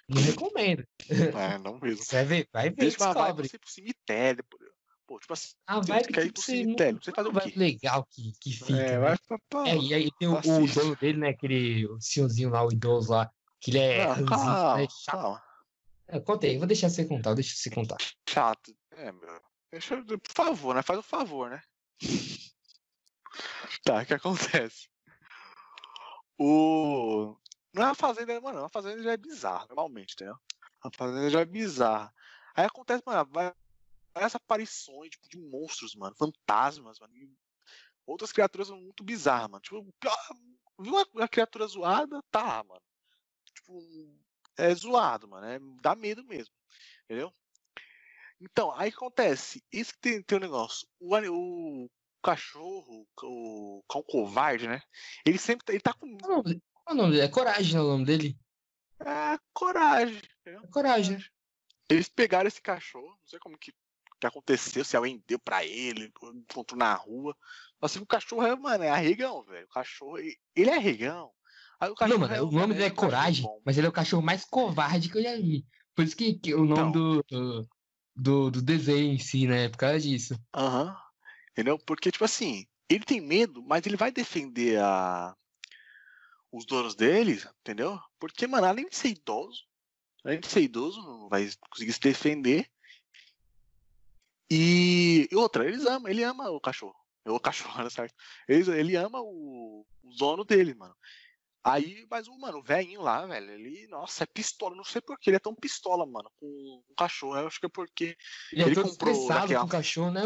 [0.09, 0.86] Não recomendo.
[1.09, 2.05] É, não mesmo.
[2.05, 3.49] Você vai ver, vai ver, Deixa uma vibe descobre.
[3.49, 4.45] você ir pro cemitério.
[5.07, 5.18] pô.
[5.20, 7.53] Tipo assim, A vibe quer ir que pro você cemitério, você faz é o vibe
[7.53, 7.59] quê?
[7.59, 9.38] legal que, que fica, é, vai pra.
[9.51, 11.28] pra- É, e aí tem o, o dono dele, né?
[11.30, 13.30] Aquele senhorzinho lá, o idoso lá,
[13.61, 14.86] que ele é Não, calma, né?
[15.05, 15.20] Chato.
[15.20, 15.42] calma.
[16.09, 17.97] É, conta aí, vou deixar você contar, deixa você contar.
[18.28, 18.74] Chato.
[18.92, 19.40] É, meu.
[19.70, 20.82] Deixa por favor, né?
[20.82, 21.61] Faz o favor, né?
[23.85, 24.89] Tá, o que acontece?
[26.39, 27.37] O.
[27.72, 28.61] Não é uma fazenda, mano.
[28.61, 30.37] Uma fazenda já é bizarra, normalmente, entendeu?
[30.82, 32.12] A fazenda já é bizarra.
[32.55, 33.28] Aí acontece, mano,
[34.14, 36.14] várias aparições tipo, de monstros, mano.
[36.16, 37.12] Fantasmas, mano.
[38.07, 39.62] outras criaturas muito bizarras, mano.
[39.62, 39.95] Tipo,
[40.78, 42.22] viu uma, criatura zoada?
[42.30, 42.82] Tá, mano.
[43.55, 43.80] Tipo,
[44.57, 45.47] é zoado, mano.
[45.47, 46.55] É, dá medo mesmo.
[47.05, 47.32] Entendeu?
[48.41, 50.87] Então, aí acontece, isso que tem, tem um negócio.
[51.01, 51.91] O, o
[52.25, 54.81] cachorro, o cão covarde, né?
[55.27, 56.62] Ele sempre tá- ele tá com Qual é o nome dele?
[56.72, 57.25] Qual é o nome dele?
[57.25, 58.39] É Coragem, né, o nome dele?
[59.01, 60.22] é, coragem.
[60.47, 61.25] É Coragem, né?
[61.91, 63.72] Eles pegaram esse cachorro, não sei como que,
[64.18, 67.37] que aconteceu, se alguém deu pra ele, ou encontrou na rua.
[67.81, 69.66] Mas assim, o cachorro é, mano, é arregão, velho.
[69.66, 71.31] O cachorro, ele é arregão.
[71.79, 73.91] Aí o Não, cachorro mano, é o nome dele é cachorro Coragem, mas ele é
[73.91, 75.66] o cachorro mais covarde que eu já vi.
[75.95, 76.93] Por isso que, que o nome Então.
[76.93, 77.25] do,
[78.16, 79.68] do, do, desenho em si, né?
[79.68, 80.35] Por causa disso.
[80.55, 80.97] Aham.
[81.55, 81.78] Entendeu?
[81.78, 85.36] Porque, tipo assim, ele tem medo, mas ele vai defender a...
[86.50, 87.96] os donos dele, entendeu?
[88.18, 89.62] Porque, mano, além de ser idoso,
[90.24, 92.68] além de ser idoso, não vai conseguir se defender.
[94.50, 96.96] E, e outra, eles amam, ele ama o cachorro.
[97.24, 98.14] O cachorro, certo?
[98.48, 100.94] Ele, ele ama o, o dono dele, mano.
[101.62, 104.76] Aí, mas o, mano, o velhinho lá, velho, ele, nossa, é pistola.
[104.76, 107.38] Não sei por que ele é tão pistola, mano, com o cachorro.
[107.38, 108.16] Eu acho que é porque
[108.52, 110.22] Ele é Ele todo comprou daquela com o cachorro, né?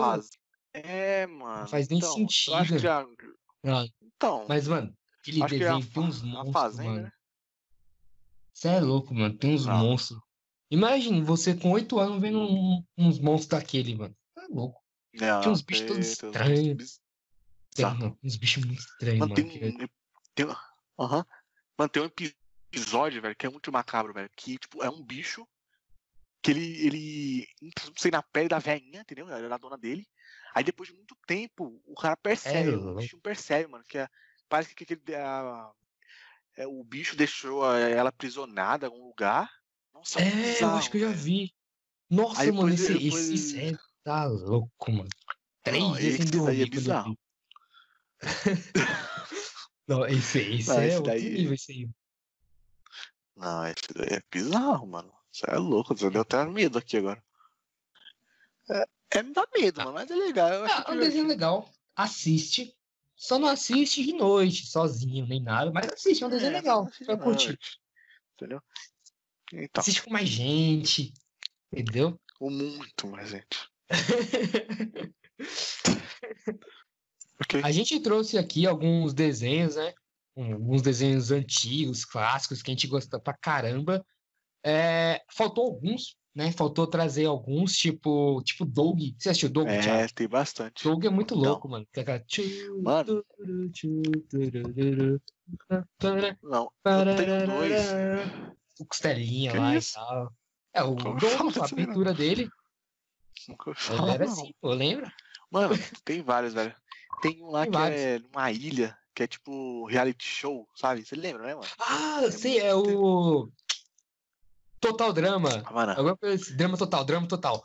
[0.85, 1.69] É, mano.
[1.69, 2.81] faz nem então, eu acho sentido.
[2.81, 3.07] que a-
[3.65, 7.03] Ah, Então, Mas, mano, aquele acho que é desenho tem uns monstros, fazenda, mano.
[7.03, 7.13] né?
[8.55, 9.37] Você é louco, mano.
[9.37, 9.79] Tem uns Não.
[9.79, 10.21] monstros.
[10.71, 14.15] Imagine você com oito anos vendo um- uns monstros daquele, mano.
[14.35, 14.81] Tá louco.
[15.15, 17.01] Não, Tinha uns bichos todos estranhos.
[17.75, 19.49] Tem, não, uns bichos muito estranhos, Mano, mano.
[19.49, 19.89] tem que- um.
[20.35, 20.47] Tem,
[20.99, 21.25] aham.
[21.79, 22.11] Mano, tem um
[22.73, 24.31] episódio, velho, que é muito macabro, velho.
[24.37, 25.47] Que, tipo, é um bicho
[26.43, 27.49] que ele, ele
[27.97, 29.29] sei na pele da velhinha, entendeu?
[29.29, 30.07] Ela era a dona dele.
[30.55, 34.09] Aí depois de muito tempo, o cara percebe, É, o bichinho percebe, mano, que é,
[34.49, 35.71] parece que aquele, a-
[36.57, 39.51] é, o bicho deixou a- ela aprisionada em algum lugar.
[39.93, 41.53] Nossa, É, eu bizarro, acho que eu já vi.
[42.11, 45.09] Nossa, Aí mano, depois- esse, depois- esse Zé tá louco, mano.
[45.63, 47.19] Três Não, sem esse daí é eu bizarro.
[49.87, 51.89] Não, esse, esse Não, é esse outro daí- nível, esse aí.
[53.37, 55.13] Não, esse daí é bizarro, mano.
[55.33, 57.23] Isso é louco, você deu até medo aqui agora.
[58.71, 58.85] É,
[59.19, 60.53] é me dá medo, mano, mas é legal.
[60.53, 61.71] Eu acho Ah, é um desenho legal.
[61.95, 62.75] Assiste.
[63.17, 66.87] Só não assiste de noite, sozinho, nem nada, mas assiste, é um desenho legal.
[66.87, 67.59] Você vai curtir.
[68.35, 68.63] Entendeu?
[69.53, 71.13] Então, Assiste com mais gente.
[71.73, 72.19] Entendeu?
[72.41, 73.69] ou muito mais gente.
[77.41, 77.63] Ok.
[77.63, 79.95] A gente trouxe aqui alguns desenhos, né?
[80.37, 84.05] Alguns desenhos antigos, clássicos, que a gente gosta pra caramba.
[84.71, 86.53] É, faltou alguns, né?
[86.53, 88.99] Faltou trazer alguns, tipo, tipo Doug.
[89.19, 90.13] Você assistiu Doug, É, Thiago?
[90.15, 90.85] tem bastante.
[90.85, 91.87] Doug é muito louco, mano.
[91.91, 92.23] Que é aquela
[92.83, 93.25] Mano.
[96.43, 97.87] Não, eu tenho dois.
[98.79, 99.91] O costelinha Que lá isso?
[99.91, 100.33] e tal.
[100.75, 101.23] É, o Doug,
[101.59, 102.49] a aventura dele,
[103.49, 104.33] Nunca falar, era não.
[104.33, 105.11] assim, pô, lembra?
[105.51, 106.75] Mano, tem vários, velho.
[107.23, 108.01] Tem um lá Tem que vários.
[108.01, 111.05] é numa ilha, que é tipo reality show, sabe?
[111.05, 111.67] Você lembra, né, mano?
[111.81, 113.49] Ah, eu sei, é o
[114.81, 115.63] Total Drama.
[115.65, 117.65] Ah, Mano, Alguma coisa drama total, drama total.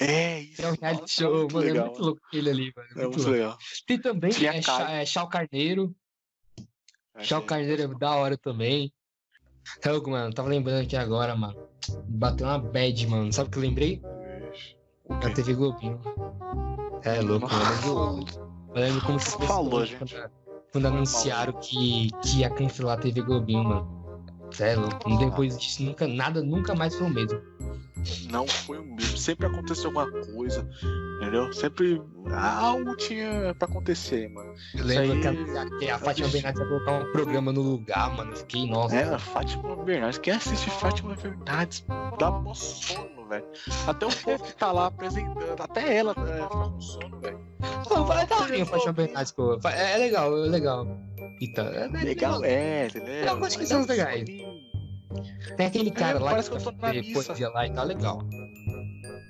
[0.00, 0.62] é isso.
[0.62, 1.66] É um reality nossa, show, muito mano.
[1.66, 2.88] legal, é muito louco aquele ali, mano.
[2.90, 3.30] É muito muito louco.
[3.30, 3.58] legal.
[3.86, 4.62] Tem também Tinha é.
[4.62, 5.94] Chá, é Chau Carneiro.
[7.20, 7.46] Chau Achei.
[7.48, 8.92] Carneiro é da hora também.
[9.84, 11.56] Helgo, mano, tava lembrando aqui agora, mano.
[12.08, 13.32] Bateu uma bad, mano.
[13.32, 14.02] Sabe o que eu lembrei?
[15.08, 15.34] Da quê?
[15.34, 16.00] TV Globinho.
[17.02, 18.24] É louco, mano.
[18.74, 19.98] Eu lembro como se Falou, gente.
[20.14, 20.30] Quando,
[20.72, 23.95] quando anunciaram que, que ia cancelar a TV Globinho, mano.
[24.56, 24.76] Cê é.
[25.06, 27.38] E depois disso, nunca, nada, nunca mais foi o mesmo.
[28.30, 29.18] Não foi o mesmo.
[29.18, 30.66] Sempre aconteceu alguma coisa,
[31.20, 31.52] entendeu?
[31.52, 32.00] Sempre
[32.32, 34.54] algo tinha pra acontecer, mano.
[34.74, 38.34] Eu lembro que a, que a Fátima Bernardes ia colocar um programa no lugar, mano.
[38.34, 38.96] Fiquei, nossa.
[38.96, 40.18] É, a Fátima Bernardes.
[40.18, 41.84] Quem assiste Fátima Bernardes
[42.18, 43.44] dá mó sono, velho.
[43.86, 47.38] Até o povo que tá lá apresentando, até ela é, fica com sono, velho.
[48.06, 49.58] Vai dar a Fátima Bernardes, pô.
[49.64, 50.86] É, é legal, é legal.
[51.40, 53.14] Então, é, é Legal, é, entendeu?
[53.14, 54.24] Eu gosto que são legais.
[55.56, 58.22] Tem aquele cara lá parece que que faz poesia lá e tá legal.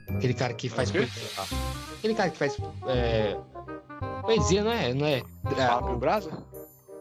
[0.09, 1.47] Aquele cara que faz poesia lá.
[1.99, 2.57] Aquele cara que faz
[2.89, 3.37] é,
[4.23, 4.95] poesia, não é?
[4.95, 5.23] Não é?
[5.55, 6.31] Fábio Braza?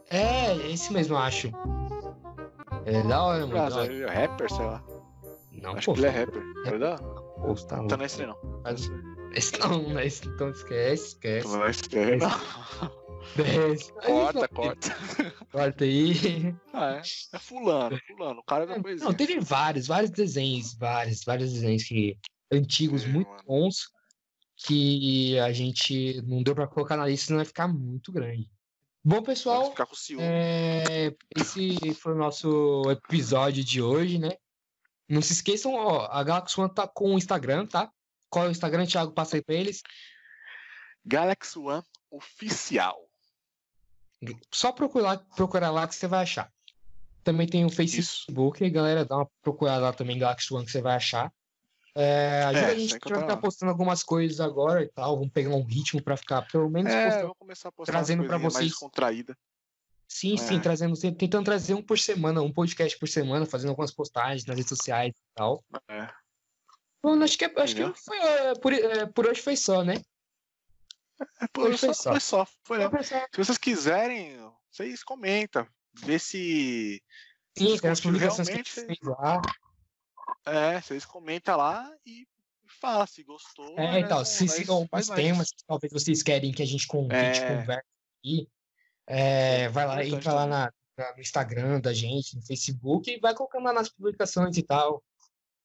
[0.09, 1.51] É, esse mesmo, eu acho.
[2.85, 3.83] É da hora, mano.
[3.83, 4.83] ele é rapper, sei lá.
[5.61, 6.43] Não, Acho pô, que ele é rapper.
[6.65, 6.97] É da?
[6.97, 7.97] pô, você tá Então louco.
[7.97, 8.61] não é.
[8.63, 8.91] Mas-
[9.33, 11.47] Esse não, não é esse, então esquece, esquece.
[11.47, 12.17] Não é é.
[13.35, 13.91] Desce.
[13.93, 14.95] Corta, corta.
[15.51, 16.55] Corta aí.
[16.73, 17.01] Ah, é.
[17.33, 18.39] É fulano, fulano.
[18.39, 19.05] O cara da poesia.
[19.05, 22.17] Não, teve vários, vários desenhos, vários, vários desenhos que
[22.51, 23.43] antigos Teve, muito mano.
[23.47, 23.89] bons
[24.55, 28.49] que a gente não deu pra colocar na lista, senão vai ficar muito grande.
[29.03, 30.23] Bom, pessoal, ficar com ciúme.
[30.23, 34.29] é, esse foi o nosso episódio de hoje, né?
[35.07, 37.91] Não se esqueçam, ó, a Galaxy One tá com o Instagram, tá?
[38.29, 39.11] Qual é o Instagram, Thiago?
[39.13, 39.81] Passa aí pra eles.
[41.05, 42.97] Galaxy One Oficial.
[44.51, 46.51] Só procurar lá, procurar lá que você vai achar.
[47.23, 47.75] Também tem o Isso.
[47.75, 51.31] Facebook, e galera, dá uma procurada lá também, Galaxy One, que você vai achar.
[51.97, 53.37] É, ajuda É, a gente encontrar ficar lá.
[53.39, 55.15] postando algumas coisas agora e tal.
[55.17, 57.35] Vamos pegar um ritmo pra ficar pelo menos É, postando.
[57.35, 58.79] começar a postar trazendo pra coisinhas mais vocês.
[60.17, 60.59] Sim, sim, É.
[60.61, 64.69] trazendo, tentando trazer um por semana, um podcast por semana, fazendo algumas postagens nas redes
[64.69, 65.61] sociais e tal.
[65.89, 66.07] É.
[67.03, 69.95] Bom, acho que, acho que foi, é, por, é, por hoje foi só, né?
[71.41, 72.11] É, pô, Hoje só, foi só.
[72.11, 72.47] foi só.
[72.63, 72.89] Foi, né?
[72.89, 73.19] Foi só.
[73.19, 74.37] Se vocês quiserem,
[74.71, 75.67] vocês comentam.
[75.93, 77.01] Vê se.
[77.57, 78.99] Sim, tem as publicações que a gente realmente.
[79.01, 79.41] fez lá.
[80.45, 82.25] É, vocês comentam lá e
[82.79, 83.77] fala se gostou.
[83.77, 86.87] É, né, então, nós se sigam alguns temas que talvez vocês querem que a gente,
[86.87, 87.47] con- que a gente É.
[87.59, 87.87] converse
[88.19, 88.49] aqui.
[89.07, 90.71] É, vai lá, entra lá na,
[91.15, 95.03] no Instagram da gente, no Facebook, e vai colocando lá nas publicações e tal.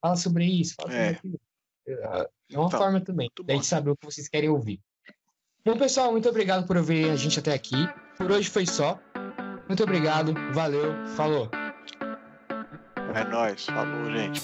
[0.00, 1.10] Fala sobre isso, fala sobre É.
[1.10, 1.40] aquilo.
[1.86, 4.80] É é uma Então, forma também, da gente saber o que vocês querem ouvir.
[5.64, 7.76] Bom, pessoal, muito obrigado por ouvir a gente até aqui.
[8.16, 8.98] Por hoje foi só.
[9.68, 11.48] Muito obrigado, valeu, falou.
[13.14, 13.66] É nóis.
[13.66, 14.40] Falou, gente.